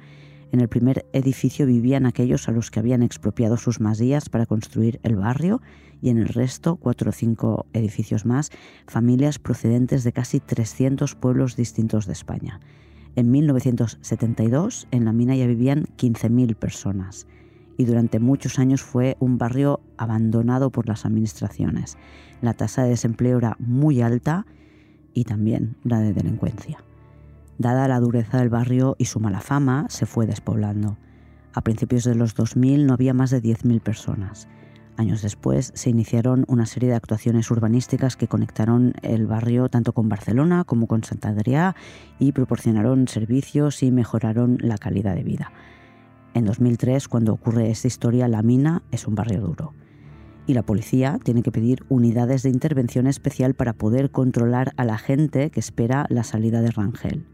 en 0.54 0.60
el 0.60 0.68
primer 0.68 1.04
edificio 1.12 1.66
vivían 1.66 2.06
aquellos 2.06 2.48
a 2.48 2.52
los 2.52 2.70
que 2.70 2.78
habían 2.78 3.02
expropiado 3.02 3.56
sus 3.56 3.80
masías 3.80 4.28
para 4.28 4.46
construir 4.46 5.00
el 5.02 5.16
barrio 5.16 5.60
y 6.00 6.10
en 6.10 6.18
el 6.18 6.28
resto, 6.28 6.76
cuatro 6.76 7.10
o 7.10 7.12
cinco 7.12 7.66
edificios 7.72 8.24
más, 8.24 8.52
familias 8.86 9.40
procedentes 9.40 10.04
de 10.04 10.12
casi 10.12 10.38
300 10.38 11.16
pueblos 11.16 11.56
distintos 11.56 12.06
de 12.06 12.12
España. 12.12 12.60
En 13.16 13.32
1972 13.32 14.86
en 14.92 15.04
la 15.04 15.12
mina 15.12 15.34
ya 15.34 15.48
vivían 15.48 15.86
15.000 15.98 16.54
personas 16.54 17.26
y 17.76 17.84
durante 17.84 18.20
muchos 18.20 18.60
años 18.60 18.80
fue 18.80 19.16
un 19.18 19.38
barrio 19.38 19.80
abandonado 19.96 20.70
por 20.70 20.86
las 20.86 21.04
administraciones. 21.04 21.98
La 22.42 22.54
tasa 22.54 22.84
de 22.84 22.90
desempleo 22.90 23.38
era 23.38 23.56
muy 23.58 24.02
alta 24.02 24.46
y 25.14 25.24
también 25.24 25.74
la 25.82 25.98
de 25.98 26.12
delincuencia. 26.12 26.78
Dada 27.58 27.86
la 27.86 28.00
dureza 28.00 28.38
del 28.38 28.48
barrio 28.48 28.96
y 28.98 29.04
su 29.04 29.20
mala 29.20 29.40
fama, 29.40 29.86
se 29.88 30.06
fue 30.06 30.26
despoblando. 30.26 30.98
A 31.52 31.62
principios 31.62 32.02
de 32.02 32.16
los 32.16 32.34
2000 32.34 32.84
no 32.84 32.94
había 32.94 33.14
más 33.14 33.30
de 33.30 33.40
10.000 33.40 33.80
personas. 33.80 34.48
Años 34.96 35.22
después 35.22 35.70
se 35.74 35.90
iniciaron 35.90 36.44
una 36.48 36.66
serie 36.66 36.88
de 36.88 36.96
actuaciones 36.96 37.50
urbanísticas 37.52 38.16
que 38.16 38.26
conectaron 38.26 38.94
el 39.02 39.26
barrio 39.26 39.68
tanto 39.68 39.92
con 39.92 40.08
Barcelona 40.08 40.64
como 40.64 40.88
con 40.88 41.04
Santa 41.04 41.30
Adrià 41.30 41.76
y 42.18 42.32
proporcionaron 42.32 43.06
servicios 43.06 43.84
y 43.84 43.92
mejoraron 43.92 44.58
la 44.60 44.78
calidad 44.78 45.14
de 45.14 45.22
vida. 45.22 45.52
En 46.34 46.46
2003, 46.46 47.06
cuando 47.06 47.32
ocurre 47.32 47.70
esta 47.70 47.86
historia, 47.86 48.26
La 48.26 48.42
Mina 48.42 48.82
es 48.90 49.06
un 49.06 49.14
barrio 49.14 49.40
duro. 49.40 49.72
Y 50.46 50.54
la 50.54 50.64
policía 50.64 51.20
tiene 51.22 51.42
que 51.42 51.52
pedir 51.52 51.84
unidades 51.88 52.42
de 52.42 52.50
intervención 52.50 53.06
especial 53.06 53.54
para 53.54 53.72
poder 53.74 54.10
controlar 54.10 54.72
a 54.76 54.84
la 54.84 54.98
gente 54.98 55.50
que 55.50 55.60
espera 55.60 56.06
la 56.08 56.24
salida 56.24 56.60
de 56.60 56.72
Rangel 56.72 57.26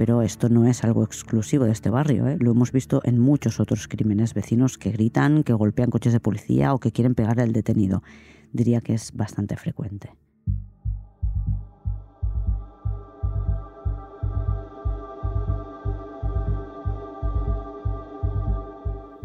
pero 0.00 0.22
esto 0.22 0.48
no 0.48 0.66
es 0.66 0.82
algo 0.82 1.04
exclusivo 1.04 1.66
de 1.66 1.72
este 1.72 1.90
barrio. 1.90 2.26
¿eh? 2.26 2.38
Lo 2.40 2.52
hemos 2.52 2.72
visto 2.72 3.02
en 3.04 3.18
muchos 3.18 3.60
otros 3.60 3.86
crímenes 3.86 4.32
vecinos 4.32 4.78
que 4.78 4.92
gritan, 4.92 5.42
que 5.42 5.52
golpean 5.52 5.90
coches 5.90 6.14
de 6.14 6.20
policía 6.20 6.72
o 6.72 6.80
que 6.80 6.90
quieren 6.90 7.14
pegar 7.14 7.38
al 7.38 7.52
detenido. 7.52 8.02
Diría 8.50 8.80
que 8.80 8.94
es 8.94 9.12
bastante 9.14 9.58
frecuente. 9.58 10.16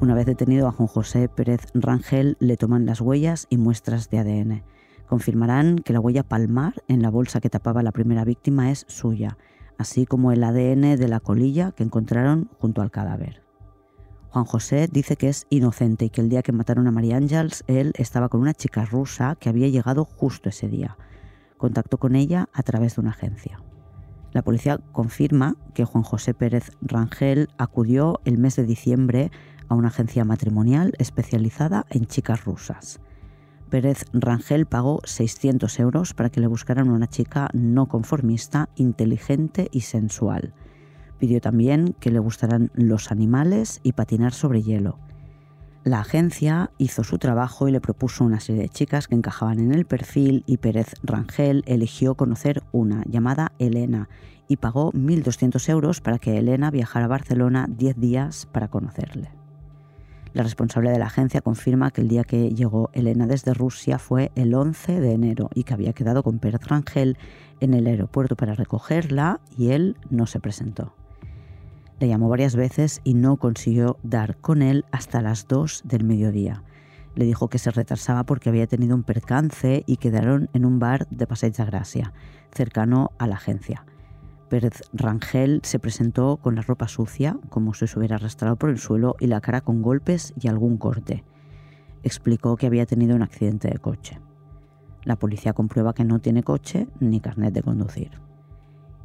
Una 0.01 0.13
vez 0.13 0.25
detenido 0.25 0.67
a 0.67 0.73
Juan 0.73 0.87
José 0.87 1.29
Pérez 1.29 1.67
Rangel, 1.73 2.35
le 2.41 2.57
toman 2.57 2.85
las 2.85 2.99
huellas 2.99 3.47
y 3.49 3.55
muestras 3.55 4.09
de 4.09 4.19
ADN. 4.19 4.63
Confirmarán 5.07 5.77
que 5.77 5.93
la 5.93 6.01
huella 6.01 6.23
palmar 6.23 6.83
en 6.89 7.01
la 7.01 7.11
bolsa 7.11 7.39
que 7.39 7.49
tapaba 7.49 7.81
la 7.81 7.93
primera 7.93 8.25
víctima 8.25 8.71
es 8.71 8.83
suya 8.89 9.37
así 9.77 10.05
como 10.05 10.31
el 10.31 10.43
ADN 10.43 10.97
de 10.97 11.07
la 11.07 11.19
colilla 11.19 11.71
que 11.71 11.83
encontraron 11.83 12.49
junto 12.59 12.81
al 12.81 12.91
cadáver. 12.91 13.43
Juan 14.29 14.45
José 14.45 14.89
dice 14.91 15.15
que 15.15 15.29
es 15.29 15.47
inocente 15.49 16.05
y 16.05 16.09
que 16.09 16.19
el 16.19 16.29
día 16.29 16.41
que 16.41 16.51
mataron 16.51 16.87
a 16.87 16.91
María 16.91 17.15
Ángels 17.15 17.63
él 17.67 17.93
estaba 17.95 18.27
con 18.27 18.41
una 18.41 18.53
chica 18.53 18.83
rusa 18.83 19.37
que 19.39 19.47
había 19.47 19.69
llegado 19.69 20.03
justo 20.03 20.49
ese 20.49 20.67
día. 20.67 20.97
Contactó 21.57 21.97
con 21.97 22.15
ella 22.15 22.49
a 22.51 22.61
través 22.61 22.95
de 22.95 23.01
una 23.01 23.11
agencia. 23.11 23.63
La 24.33 24.41
policía 24.41 24.79
confirma 24.91 25.55
que 25.73 25.85
Juan 25.85 26.03
José 26.03 26.33
Pérez 26.33 26.71
Rangel 26.81 27.47
acudió 27.57 28.19
el 28.25 28.37
mes 28.37 28.57
de 28.57 28.65
diciembre 28.65 29.31
a 29.69 29.75
una 29.75 29.87
agencia 29.87 30.25
matrimonial 30.25 30.91
especializada 30.97 31.85
en 31.89 32.05
chicas 32.05 32.43
rusas. 32.43 32.99
Pérez 33.75 34.05
Rangel 34.13 34.65
pagó 34.67 35.01
600 35.03 35.81
euros 35.81 36.13
para 36.13 36.29
que 36.29 36.39
le 36.39 36.47
buscaran 36.47 36.89
una 36.89 37.09
chica 37.09 37.49
no 37.51 37.87
conformista, 37.87 38.69
inteligente 38.77 39.67
y 39.69 39.81
sensual. 39.81 40.53
Pidió 41.19 41.41
también 41.41 41.93
que 41.99 42.09
le 42.09 42.19
gustaran 42.19 42.71
los 42.73 43.11
animales 43.11 43.81
y 43.83 43.91
patinar 43.91 44.31
sobre 44.31 44.61
hielo. 44.61 44.97
La 45.83 45.99
agencia 45.99 46.71
hizo 46.77 47.03
su 47.03 47.17
trabajo 47.17 47.67
y 47.67 47.73
le 47.73 47.81
propuso 47.81 48.23
una 48.23 48.39
serie 48.39 48.61
de 48.61 48.69
chicas 48.69 49.09
que 49.09 49.15
encajaban 49.15 49.59
en 49.59 49.73
el 49.73 49.83
perfil 49.83 50.45
y 50.47 50.55
Pérez 50.55 50.93
Rangel 51.03 51.61
eligió 51.67 52.15
conocer 52.15 52.63
una 52.71 53.03
llamada 53.09 53.51
Elena 53.59 54.07
y 54.47 54.55
pagó 54.55 54.93
1.200 54.93 55.67
euros 55.67 55.99
para 55.99 56.17
que 56.17 56.37
Elena 56.37 56.71
viajara 56.71 57.07
a 57.07 57.09
Barcelona 57.09 57.67
10 57.67 57.99
días 57.99 58.47
para 58.53 58.69
conocerle. 58.69 59.34
La 60.35 60.43
responsable 60.43 60.91
de 60.91 60.99
la 60.99 61.05
agencia 61.05 61.39
confirma 61.39 61.91
que 61.91 62.01
el 62.01 62.09
día 62.09 62.25
que 62.25 62.49
llegó 62.49 62.89
Elena 62.91 63.25
desde 63.25 63.53
Rusia 63.53 63.97
fue 63.97 64.33
el 64.35 64.53
11 64.53 64.99
de 64.99 65.13
enero 65.13 65.49
y 65.53 65.63
que 65.63 65.73
había 65.73 65.93
quedado 65.93 66.23
con 66.23 66.39
Pérez 66.39 66.59
Rangel 66.67 67.17
en 67.61 67.73
el 67.73 67.87
aeropuerto 67.87 68.35
para 68.35 68.53
recogerla 68.53 69.39
y 69.57 69.69
él 69.69 69.95
no 70.09 70.27
se 70.27 70.41
presentó. 70.41 70.93
Le 72.01 72.09
llamó 72.09 72.27
varias 72.27 72.57
veces 72.57 72.99
y 73.05 73.13
no 73.13 73.37
consiguió 73.37 73.97
dar 74.03 74.35
con 74.35 74.61
él 74.61 74.83
hasta 74.91 75.21
las 75.21 75.47
2 75.47 75.83
del 75.85 76.03
mediodía. 76.03 76.63
Le 77.15 77.23
dijo 77.23 77.47
que 77.47 77.57
se 77.57 77.71
retrasaba 77.71 78.25
porque 78.25 78.49
había 78.49 78.67
tenido 78.67 78.93
un 78.93 79.03
percance 79.03 79.83
y 79.87 79.95
quedaron 79.95 80.49
en 80.51 80.65
un 80.65 80.79
bar 80.79 81.07
de 81.11 81.27
Passeig 81.27 81.53
Gracia, 81.55 82.11
cercano 82.51 83.11
a 83.19 83.27
la 83.27 83.35
agencia. 83.35 83.85
Pérez 84.49 84.83
Rangel 84.93 85.61
se 85.63 85.79
presentó 85.79 86.37
con 86.37 86.55
la 86.55 86.61
ropa 86.61 86.87
sucia, 86.87 87.37
como 87.49 87.73
si 87.73 87.87
se 87.87 87.97
hubiera 87.97 88.17
arrastrado 88.17 88.55
por 88.55 88.69
el 88.69 88.77
suelo, 88.77 89.15
y 89.19 89.27
la 89.27 89.41
cara 89.41 89.61
con 89.61 89.81
golpes 89.81 90.33
y 90.39 90.47
algún 90.47 90.77
corte. 90.77 91.23
Explicó 92.03 92.55
que 92.55 92.67
había 92.67 92.85
tenido 92.85 93.15
un 93.15 93.23
accidente 93.23 93.67
de 93.69 93.79
coche. 93.79 94.19
La 95.03 95.17
policía 95.17 95.53
comprueba 95.53 95.93
que 95.93 96.03
no 96.03 96.19
tiene 96.19 96.43
coche 96.43 96.87
ni 96.99 97.19
carnet 97.19 97.53
de 97.53 97.63
conducir. 97.63 98.11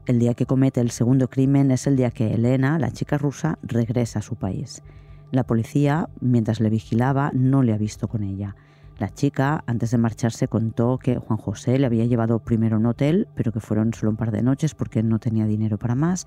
El 0.07 0.19
día 0.19 0.35
que 0.35 0.47
comete 0.47 0.81
el 0.81 0.91
segundo 0.91 1.29
crimen 1.29 1.71
es 1.71 1.87
el 1.87 1.97
día 1.97 2.11
que 2.11 2.35
Elena, 2.35 2.79
la 2.79 2.91
chica 2.91 3.17
rusa, 3.17 3.59
regresa 3.63 4.19
a 4.19 4.23
su 4.23 4.37
país. 4.37 4.83
La 5.31 5.45
policía, 5.45 6.09
mientras 6.21 6.61
le 6.61 6.71
vigilaba, 6.71 7.31
no 7.33 7.63
le 7.63 7.73
ha 7.73 7.79
visto 7.79 8.09
con 8.09 8.23
ella. 8.23 8.57
La 9.01 9.09
chica, 9.09 9.65
antes 9.67 9.93
de 9.93 9.97
marcharse, 9.97 10.47
contó 10.47 10.99
que 10.99 11.17
Juan 11.17 11.39
José 11.39 11.79
le 11.79 11.87
había 11.87 12.05
llevado 12.05 12.41
primero 12.41 12.77
a 12.77 12.79
un 12.79 12.85
hotel, 12.85 13.29
pero 13.35 13.51
que 13.51 13.59
fueron 13.59 13.95
solo 13.95 14.11
un 14.11 14.19
par 14.19 14.31
de 14.31 14.43
noches 14.43 14.75
porque 14.75 15.03
no 15.03 15.19
tenía 15.19 15.47
dinero 15.47 15.79
para 15.79 15.95
más, 15.95 16.27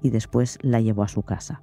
y 0.00 0.08
después 0.08 0.56
la 0.62 0.80
llevó 0.80 1.02
a 1.02 1.08
su 1.08 1.22
casa. 1.22 1.60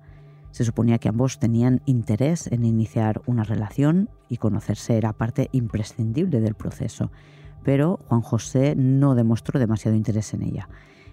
Se 0.52 0.64
suponía 0.64 1.00
que 1.00 1.10
ambos 1.10 1.40
tenían 1.40 1.82
interés 1.88 2.46
en 2.46 2.64
iniciar 2.64 3.24
una 3.26 3.44
relación 3.44 4.12
y 4.30 4.38
conocerse 4.38 4.98
era 4.98 5.14
parte 5.14 5.50
imprescindible 5.52 6.42
del 6.42 6.54
proceso, 6.54 7.12
pero 7.64 8.00
Juan 8.08 8.22
José 8.22 8.76
no 8.78 9.16
demostró 9.16 9.60
demasiado 9.60 9.98
interés 9.98 10.32
en 10.36 10.44
ella. 10.44 10.70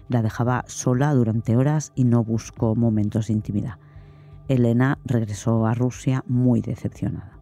La 0.09 0.21
dejaba 0.21 0.63
sola 0.67 1.11
durante 1.15 1.57
horas 1.57 1.91
y 1.95 2.03
no 2.03 2.23
buscó 2.23 2.75
momentos 2.75 3.25
de 3.27 3.33
intimidad. 3.33 3.79
Elena 4.47 4.99
regresó 5.05 5.65
a 5.65 5.73
Rusia 5.73 6.23
muy 6.27 6.61
decepcionada. 6.61 7.38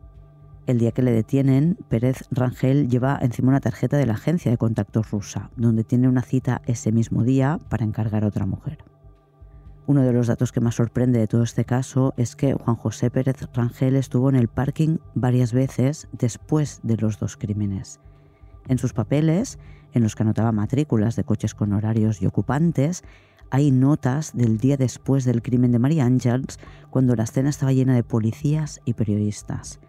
El 0.68 0.80
día 0.80 0.92
que 0.92 1.02
le 1.02 1.14
detienen, 1.14 1.78
Pérez 1.88 2.26
Rangel 2.30 2.90
lleva 2.90 3.18
encima 3.22 3.48
una 3.48 3.62
tarjeta 3.62 3.96
de 3.96 4.06
la 4.06 4.16
agencia 4.16 4.52
de 4.52 4.58
contactos 4.58 5.10
rusa, 5.12 5.50
donde 5.56 5.86
tiene 5.86 6.10
una 6.10 6.22
cita 6.22 6.62
ese 6.66 6.92
mismo 6.92 7.24
día 7.24 7.58
para 7.70 7.86
encargar 7.86 8.26
a 8.26 8.28
otra 8.28 8.46
mujer. 8.46 8.80
Uno 9.86 10.02
de 10.02 10.12
los 10.12 10.28
datos 10.28 10.52
que 10.52 10.60
más 10.60 10.76
sorprende 10.76 11.20
de 11.20 11.28
todo 11.28 11.44
este 11.44 11.64
caso 11.64 12.14
es 12.18 12.36
que 12.36 12.54
Juan 12.54 12.76
José 12.76 13.10
Pérez 13.10 13.48
Rangel 13.54 13.96
estuvo 13.96 14.28
en 14.28 14.36
el 14.36 14.50
parking 14.50 14.98
varias 15.16 15.54
veces 15.54 16.10
después 16.12 16.82
de 16.84 16.98
los 16.98 17.18
dos 17.18 17.38
crímenes. 17.38 18.02
En 18.68 18.78
sus 18.78 18.92
papeles, 18.92 19.60
en 19.94 20.04
los 20.04 20.16
que 20.16 20.24
anotaba 20.24 20.52
matrículas 20.52 21.16
de 21.16 21.24
coches 21.24 21.56
con 21.56 21.72
horarios 21.72 22.22
y 22.22 22.26
ocupantes, 22.26 23.06
hay 23.52 23.72
notas 23.72 24.36
del 24.36 24.58
día 24.58 24.76
después 24.76 25.24
del 25.24 25.42
crimen 25.42 25.72
de 25.72 25.80
María 25.80 26.04
Ángels, 26.04 26.60
cuando 26.90 27.16
la 27.16 27.24
escena 27.24 27.50
estaba 27.50 27.72
llena 27.72 27.96
de 27.96 28.04
policías 28.04 28.82
y 28.84 28.96
periodistas. 28.96 29.80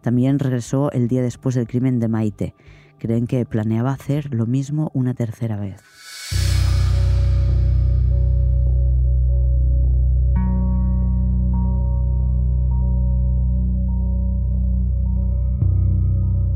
También 0.00 0.38
regresó 0.38 0.90
el 0.92 1.08
día 1.08 1.22
después 1.22 1.54
del 1.54 1.66
crimen 1.66 2.00
de 2.00 2.08
Maite. 2.08 2.54
Creen 2.98 3.26
que 3.26 3.44
planeaba 3.44 3.92
hacer 3.92 4.32
lo 4.34 4.46
mismo 4.46 4.90
una 4.94 5.14
tercera 5.14 5.58
vez. 5.58 5.82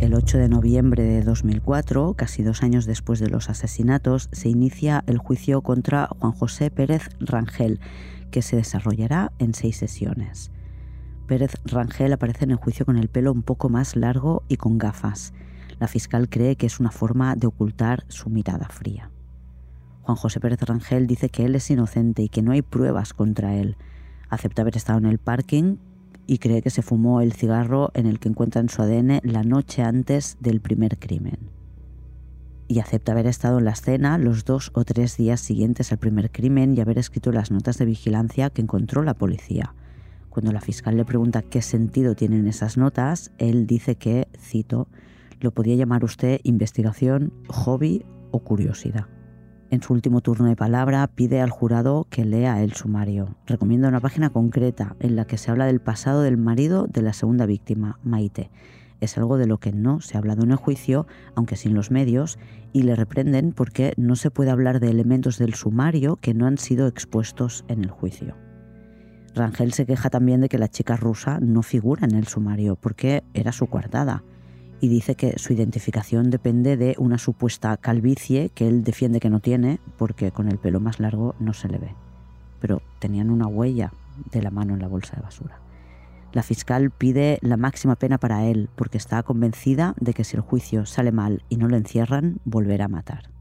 El 0.00 0.12
8 0.12 0.36
de 0.36 0.48
noviembre 0.50 1.02
de 1.02 1.22
2004, 1.22 2.12
casi 2.12 2.42
dos 2.42 2.62
años 2.62 2.84
después 2.84 3.20
de 3.20 3.30
los 3.30 3.48
asesinatos, 3.48 4.28
se 4.32 4.50
inicia 4.50 5.02
el 5.06 5.16
juicio 5.16 5.62
contra 5.62 6.08
Juan 6.08 6.32
José 6.32 6.70
Pérez 6.70 7.08
Rangel, 7.20 7.80
que 8.30 8.42
se 8.42 8.56
desarrollará 8.56 9.32
en 9.38 9.54
seis 9.54 9.78
sesiones. 9.78 10.50
Pérez 11.26 11.54
Rangel 11.64 12.12
aparece 12.12 12.44
en 12.44 12.50
el 12.50 12.56
juicio 12.56 12.84
con 12.84 12.98
el 12.98 13.08
pelo 13.08 13.32
un 13.32 13.42
poco 13.42 13.70
más 13.70 13.96
largo 13.96 14.42
y 14.48 14.56
con 14.56 14.76
gafas. 14.76 15.32
La 15.80 15.88
fiscal 15.88 16.28
cree 16.28 16.56
que 16.56 16.66
es 16.66 16.80
una 16.80 16.90
forma 16.90 17.34
de 17.34 17.46
ocultar 17.46 18.04
su 18.08 18.28
mirada 18.28 18.68
fría. 18.68 19.10
Juan 20.02 20.16
José 20.16 20.38
Pérez 20.38 20.60
Rangel 20.60 21.06
dice 21.06 21.30
que 21.30 21.46
él 21.46 21.54
es 21.54 21.70
inocente 21.70 22.22
y 22.22 22.28
que 22.28 22.42
no 22.42 22.52
hay 22.52 22.60
pruebas 22.60 23.14
contra 23.14 23.54
él. 23.54 23.76
Acepta 24.28 24.62
haber 24.62 24.76
estado 24.76 24.98
en 24.98 25.06
el 25.06 25.18
parking 25.18 25.76
y 26.26 26.38
cree 26.38 26.60
que 26.60 26.70
se 26.70 26.82
fumó 26.82 27.22
el 27.22 27.32
cigarro 27.32 27.90
en 27.94 28.06
el 28.06 28.18
que 28.18 28.28
encuentran 28.28 28.68
su 28.68 28.82
ADN 28.82 29.20
la 29.22 29.42
noche 29.42 29.82
antes 29.82 30.36
del 30.40 30.60
primer 30.60 30.98
crimen. 30.98 31.50
Y 32.68 32.80
acepta 32.80 33.12
haber 33.12 33.26
estado 33.26 33.58
en 33.58 33.64
la 33.64 33.72
escena 33.72 34.18
los 34.18 34.44
dos 34.44 34.70
o 34.74 34.84
tres 34.84 35.16
días 35.16 35.40
siguientes 35.40 35.90
al 35.90 35.98
primer 35.98 36.30
crimen 36.30 36.76
y 36.76 36.80
haber 36.80 36.98
escrito 36.98 37.32
las 37.32 37.50
notas 37.50 37.78
de 37.78 37.86
vigilancia 37.86 38.50
que 38.50 38.62
encontró 38.62 39.02
la 39.02 39.14
policía. 39.14 39.74
Cuando 40.34 40.50
la 40.50 40.60
fiscal 40.60 40.96
le 40.96 41.04
pregunta 41.04 41.42
qué 41.42 41.62
sentido 41.62 42.16
tienen 42.16 42.48
esas 42.48 42.76
notas, 42.76 43.30
él 43.38 43.68
dice 43.68 43.94
que, 43.94 44.26
cito, 44.36 44.88
lo 45.38 45.52
podía 45.52 45.76
llamar 45.76 46.02
usted 46.02 46.40
investigación, 46.42 47.32
hobby 47.46 48.04
o 48.32 48.40
curiosidad. 48.40 49.06
En 49.70 49.80
su 49.80 49.92
último 49.92 50.22
turno 50.22 50.46
de 50.46 50.56
palabra 50.56 51.06
pide 51.06 51.40
al 51.40 51.50
jurado 51.50 52.08
que 52.10 52.24
lea 52.24 52.64
el 52.64 52.72
sumario. 52.72 53.36
Recomienda 53.46 53.86
una 53.86 54.00
página 54.00 54.30
concreta 54.30 54.96
en 54.98 55.14
la 55.14 55.24
que 55.24 55.38
se 55.38 55.52
habla 55.52 55.66
del 55.66 55.80
pasado 55.80 56.22
del 56.22 56.36
marido 56.36 56.88
de 56.88 57.02
la 57.02 57.12
segunda 57.12 57.46
víctima, 57.46 58.00
Maite. 58.02 58.50
Es 59.00 59.16
algo 59.16 59.38
de 59.38 59.46
lo 59.46 59.58
que 59.58 59.70
no 59.70 60.00
se 60.00 60.16
ha 60.16 60.18
hablado 60.18 60.42
en 60.42 60.50
el 60.50 60.56
juicio, 60.56 61.06
aunque 61.36 61.54
sin 61.54 61.74
los 61.74 61.92
medios, 61.92 62.40
y 62.72 62.82
le 62.82 62.96
reprenden 62.96 63.52
porque 63.52 63.92
no 63.96 64.16
se 64.16 64.32
puede 64.32 64.50
hablar 64.50 64.80
de 64.80 64.90
elementos 64.90 65.38
del 65.38 65.54
sumario 65.54 66.16
que 66.16 66.34
no 66.34 66.46
han 66.48 66.58
sido 66.58 66.88
expuestos 66.88 67.64
en 67.68 67.84
el 67.84 67.90
juicio. 67.90 68.34
Rangel 69.34 69.72
se 69.72 69.86
queja 69.86 70.10
también 70.10 70.40
de 70.40 70.48
que 70.48 70.58
la 70.58 70.68
chica 70.68 70.96
rusa 70.96 71.40
no 71.40 71.62
figura 71.62 72.06
en 72.06 72.14
el 72.14 72.26
sumario 72.26 72.76
porque 72.76 73.24
era 73.34 73.52
su 73.52 73.66
coartada 73.66 74.22
y 74.80 74.88
dice 74.88 75.14
que 75.14 75.38
su 75.38 75.52
identificación 75.52 76.30
depende 76.30 76.76
de 76.76 76.94
una 76.98 77.18
supuesta 77.18 77.76
calvicie 77.76 78.50
que 78.50 78.68
él 78.68 78.84
defiende 78.84 79.18
que 79.18 79.30
no 79.30 79.40
tiene 79.40 79.80
porque 79.96 80.30
con 80.30 80.48
el 80.48 80.58
pelo 80.58 80.78
más 80.78 81.00
largo 81.00 81.34
no 81.40 81.52
se 81.52 81.68
le 81.68 81.78
ve. 81.78 81.94
Pero 82.60 82.82
tenían 83.00 83.30
una 83.30 83.46
huella 83.46 83.92
de 84.30 84.42
la 84.42 84.50
mano 84.50 84.74
en 84.74 84.80
la 84.80 84.88
bolsa 84.88 85.16
de 85.16 85.22
basura. 85.22 85.58
La 86.32 86.42
fiscal 86.42 86.90
pide 86.90 87.38
la 87.42 87.56
máxima 87.56 87.96
pena 87.96 88.18
para 88.18 88.44
él 88.44 88.68
porque 88.76 88.98
está 88.98 89.22
convencida 89.22 89.94
de 90.00 90.14
que 90.14 90.24
si 90.24 90.36
el 90.36 90.42
juicio 90.42 90.84
sale 90.86 91.12
mal 91.12 91.42
y 91.48 91.56
no 91.56 91.68
lo 91.68 91.76
encierran, 91.76 92.40
volverá 92.44 92.86
a 92.86 92.88
matar. 92.88 93.33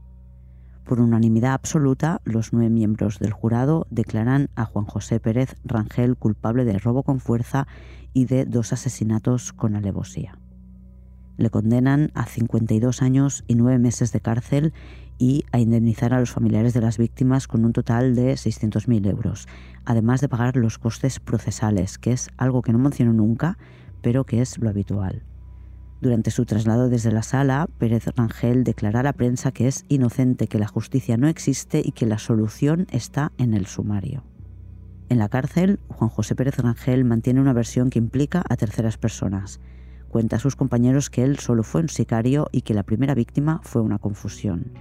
Por 0.83 0.99
unanimidad 0.99 1.53
absoluta, 1.53 2.21
los 2.25 2.51
nueve 2.51 2.69
miembros 2.69 3.17
del 3.19 3.31
jurado 3.31 3.87
declaran 3.89 4.49
a 4.55 4.65
Juan 4.65 4.85
José 4.85 5.19
Pérez 5.19 5.55
Rangel 5.63 6.17
culpable 6.17 6.65
de 6.65 6.77
robo 6.77 7.03
con 7.03 7.19
fuerza 7.21 7.67
y 8.13 8.25
de 8.25 8.45
dos 8.45 8.73
asesinatos 8.73 9.53
con 9.53 9.75
alevosía. 9.75 10.37
Le 11.37 11.49
condenan 11.49 12.11
a 12.13 12.25
52 12.25 13.01
años 13.01 13.43
y 13.47 13.55
nueve 13.55 13.79
meses 13.79 14.11
de 14.11 14.19
cárcel 14.19 14.73
y 15.17 15.45
a 15.51 15.59
indemnizar 15.59 16.13
a 16.13 16.19
los 16.19 16.31
familiares 16.31 16.73
de 16.73 16.81
las 16.81 16.97
víctimas 16.97 17.47
con 17.47 17.63
un 17.63 17.71
total 17.71 18.13
de 18.13 18.33
600.000 18.33 19.09
euros, 19.09 19.47
además 19.85 20.21
de 20.21 20.29
pagar 20.29 20.57
los 20.57 20.77
costes 20.77 21.19
procesales, 21.19 21.97
que 21.97 22.11
es 22.11 22.29
algo 22.37 22.61
que 22.61 22.73
no 22.73 22.79
menciono 22.79 23.13
nunca, 23.13 23.57
pero 24.01 24.25
que 24.25 24.41
es 24.41 24.57
lo 24.57 24.69
habitual. 24.69 25.23
Durante 26.03 26.31
su 26.31 26.43
traslado 26.43 26.89
desde 26.89 27.13
la 27.13 27.23
sala, 27.23 27.69
Pérez 27.77 28.07
Rangel 28.17 28.65
declara 28.65 28.99
a 28.99 29.03
la 29.03 29.13
prensa 29.13 29.53
que 29.53 29.69
es 29.69 29.85
inocente, 29.87 30.47
que 30.47 30.59
la 30.59 30.67
justicia 30.67 31.15
no 31.15 31.29
existe 31.29 31.81
y 31.81 31.93
que 31.93 32.05
la 32.05 32.17
solución 32.17 32.87
está 32.91 33.31
en 33.37 33.53
el 33.53 33.67
sumario. 33.67 34.25
En 35.07 35.17
la 35.17 35.29
cárcel, 35.29 35.79
Juan 35.87 36.09
José 36.09 36.35
Pérez 36.35 36.57
Rangel 36.57 37.05
mantiene 37.05 37.39
una 37.39 37.53
versión 37.53 37.89
que 37.89 37.99
implica 37.99 38.43
a 38.49 38.57
terceras 38.57 38.97
personas. 38.97 39.61
Cuenta 40.09 40.35
a 40.35 40.39
sus 40.39 40.57
compañeros 40.57 41.09
que 41.09 41.23
él 41.23 41.39
solo 41.39 41.63
fue 41.63 41.79
un 41.79 41.87
sicario 41.87 42.49
y 42.51 42.63
que 42.63 42.73
la 42.73 42.83
primera 42.83 43.15
víctima 43.15 43.61
fue 43.63 43.81
una 43.81 43.97
confusión. 43.97 44.73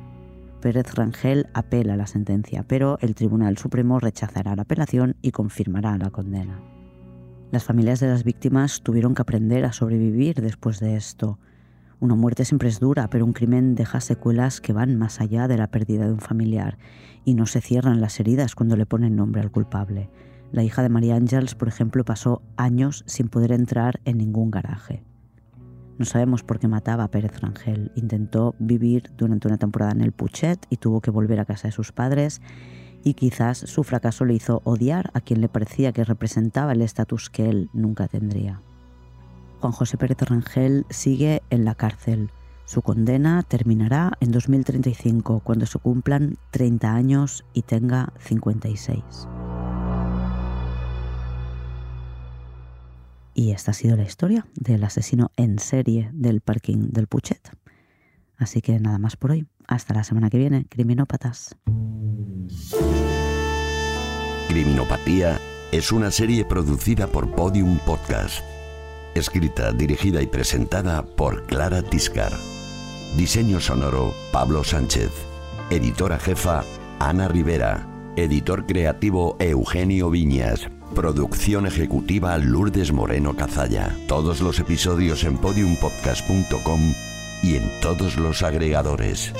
Pérez 0.61 0.93
Rangel 0.93 1.47
apela 1.55 1.97
la 1.97 2.09
sentencia, 2.09 2.64
pero 2.66 2.99
el 3.01 3.14
Tribunal 3.14 3.59
Supremo 3.59 4.01
rechazará 4.01 4.57
la 4.57 4.62
apelación 4.62 5.14
y 5.23 5.31
confirmará 5.31 5.97
la 5.99 6.11
condena. 6.11 6.59
Las 7.53 7.65
familias 7.65 8.01
de 8.01 8.09
las 8.09 8.25
víctimas 8.25 8.81
tuvieron 8.81 9.15
que 9.15 9.21
aprender 9.21 9.67
a 9.67 9.75
sobrevivir 9.75 10.41
después 10.41 10.81
de 10.81 10.97
esto. 10.97 11.39
Una 12.01 12.15
muerte 12.15 12.47
siempre 12.47 12.71
es 12.71 12.81
dura, 12.81 13.11
pero 13.11 13.27
un 13.27 13.35
crimen 13.35 13.75
deja 13.75 14.01
secuelas 14.01 14.63
que 14.63 14.73
van 14.73 14.97
más 14.97 15.21
allá 15.21 15.49
de 15.49 15.59
la 15.59 15.67
pérdida 15.67 16.07
de 16.07 16.15
un 16.15 16.21
familiar 16.21 16.79
y 17.27 17.35
no 17.35 17.45
se 17.45 17.61
cierran 17.61 18.01
las 18.01 18.19
heridas 18.19 18.55
cuando 18.55 18.75
le 18.75 18.87
ponen 18.87 19.17
nombre 19.17 19.43
al 19.43 19.51
culpable. 19.51 20.09
La 20.51 20.65
hija 20.65 20.83
de 20.83 20.89
María 20.89 21.15
Ángels, 21.15 21.55
por 21.55 21.69
ejemplo, 21.69 22.07
pasó 22.07 22.41
años 22.57 23.05
sin 23.07 23.29
poder 23.29 23.53
entrar 23.53 24.01
en 24.07 24.17
ningún 24.17 24.51
garaje. 24.51 25.05
No 25.99 26.07
sabemos 26.07 26.43
por 26.43 26.59
qué 26.59 26.69
mataba 26.69 27.05
a 27.05 27.11
Pérez 27.11 27.39
Rangel. 27.39 27.93
Intentó 27.97 28.55
vivir 28.61 29.13
durante 29.19 29.49
una 29.49 29.59
temporada 29.59 29.93
en 29.93 30.01
el 30.01 30.13
Puchet 30.13 30.65
y 30.71 30.79
tuvo 30.79 31.03
que 31.03 31.11
volver 31.11 31.39
a 31.39 31.45
casa 31.45 31.69
de 31.69 31.73
sus 31.73 31.93
padres 31.93 32.41
y 33.05 33.15
quizás 33.15 33.59
su 33.59 33.85
fracaso 33.85 34.25
le 34.25 34.35
hizo 34.35 34.63
odiar 34.65 35.11
a 35.15 35.21
quien 35.21 35.41
le 35.41 35.49
parecía 35.49 35.93
que 35.93 36.05
representaba 36.05 36.73
el 36.73 36.83
estatus 36.83 37.31
que 37.31 37.49
él 37.49 37.71
nunca 37.73 38.09
tendría. 38.09 38.61
Juan 39.61 39.73
José 39.73 39.97
Pérez 39.97 40.19
Rangel 40.21 40.87
sigue 40.91 41.43
en 41.51 41.65
la 41.65 41.75
cárcel. 41.75 42.31
Su 42.65 42.83
condena 42.83 43.43
terminará 43.43 44.13
en 44.21 44.33
2035, 44.33 45.41
cuando 45.45 45.67
se 45.67 45.79
cumplan 45.79 46.37
30 46.51 46.95
años 46.95 47.45
y 47.53 47.63
tenga 47.63 48.13
56. 48.19 49.03
Y 53.35 53.53
esta 53.53 53.71
ha 53.71 53.75
sido 53.75 53.97
la 53.97 54.05
historia 54.05 54.47
del 54.55 54.85
asesino 54.85 55.31
en 55.37 55.59
serie 55.59 56.11
del 56.13 56.41
parking 56.41 56.91
del 56.91 57.07
Puchet. 57.07 57.62
Así 58.39 58.61
que 58.61 58.78
nada 58.80 58.99
más 58.99 59.16
por 59.16 59.33
hoy. 59.33 59.47
Hasta 59.68 59.95
la 59.95 60.05
semana 60.05 60.30
que 60.30 60.39
viene, 60.39 60.66
criminópatas. 60.68 61.57
Criminopatía 64.49 65.41
es 65.70 65.93
una 65.93 66.11
serie 66.11 66.45
producida 66.45 67.07
por 67.07 67.30
Podium 67.35 67.78
Podcast. 67.78 68.45
Escrita, 69.14 69.72
dirigida 69.72 70.20
y 70.20 70.26
presentada 70.26 71.03
por 71.05 71.47
Clara 71.47 71.83
Tiscar. 71.83 72.33
Diseño 73.16 73.61
sonoro, 73.61 74.12
Pablo 74.33 74.64
Sánchez. 74.64 75.11
Editora 75.70 76.18
jefa, 76.18 76.64
Ana 76.99 77.28
Rivera. 77.28 77.87
Editor 78.16 78.66
creativo, 78.66 79.37
Eugenio 79.39 80.11
Viñas. 80.11 80.68
Producción 80.95 81.66
ejecutiva, 81.66 82.37
Lourdes 82.37 82.93
Moreno 82.93 83.35
Cazalla. 83.35 83.97
Todos 84.09 84.43
los 84.43 84.59
episodios 84.59 85.24
en 85.24 85.39
podiumpodcast.com 85.39 87.12
y 87.43 87.57
en 87.57 87.80
todos 87.80 88.16
los 88.16 88.43
agregadores. 88.43 89.32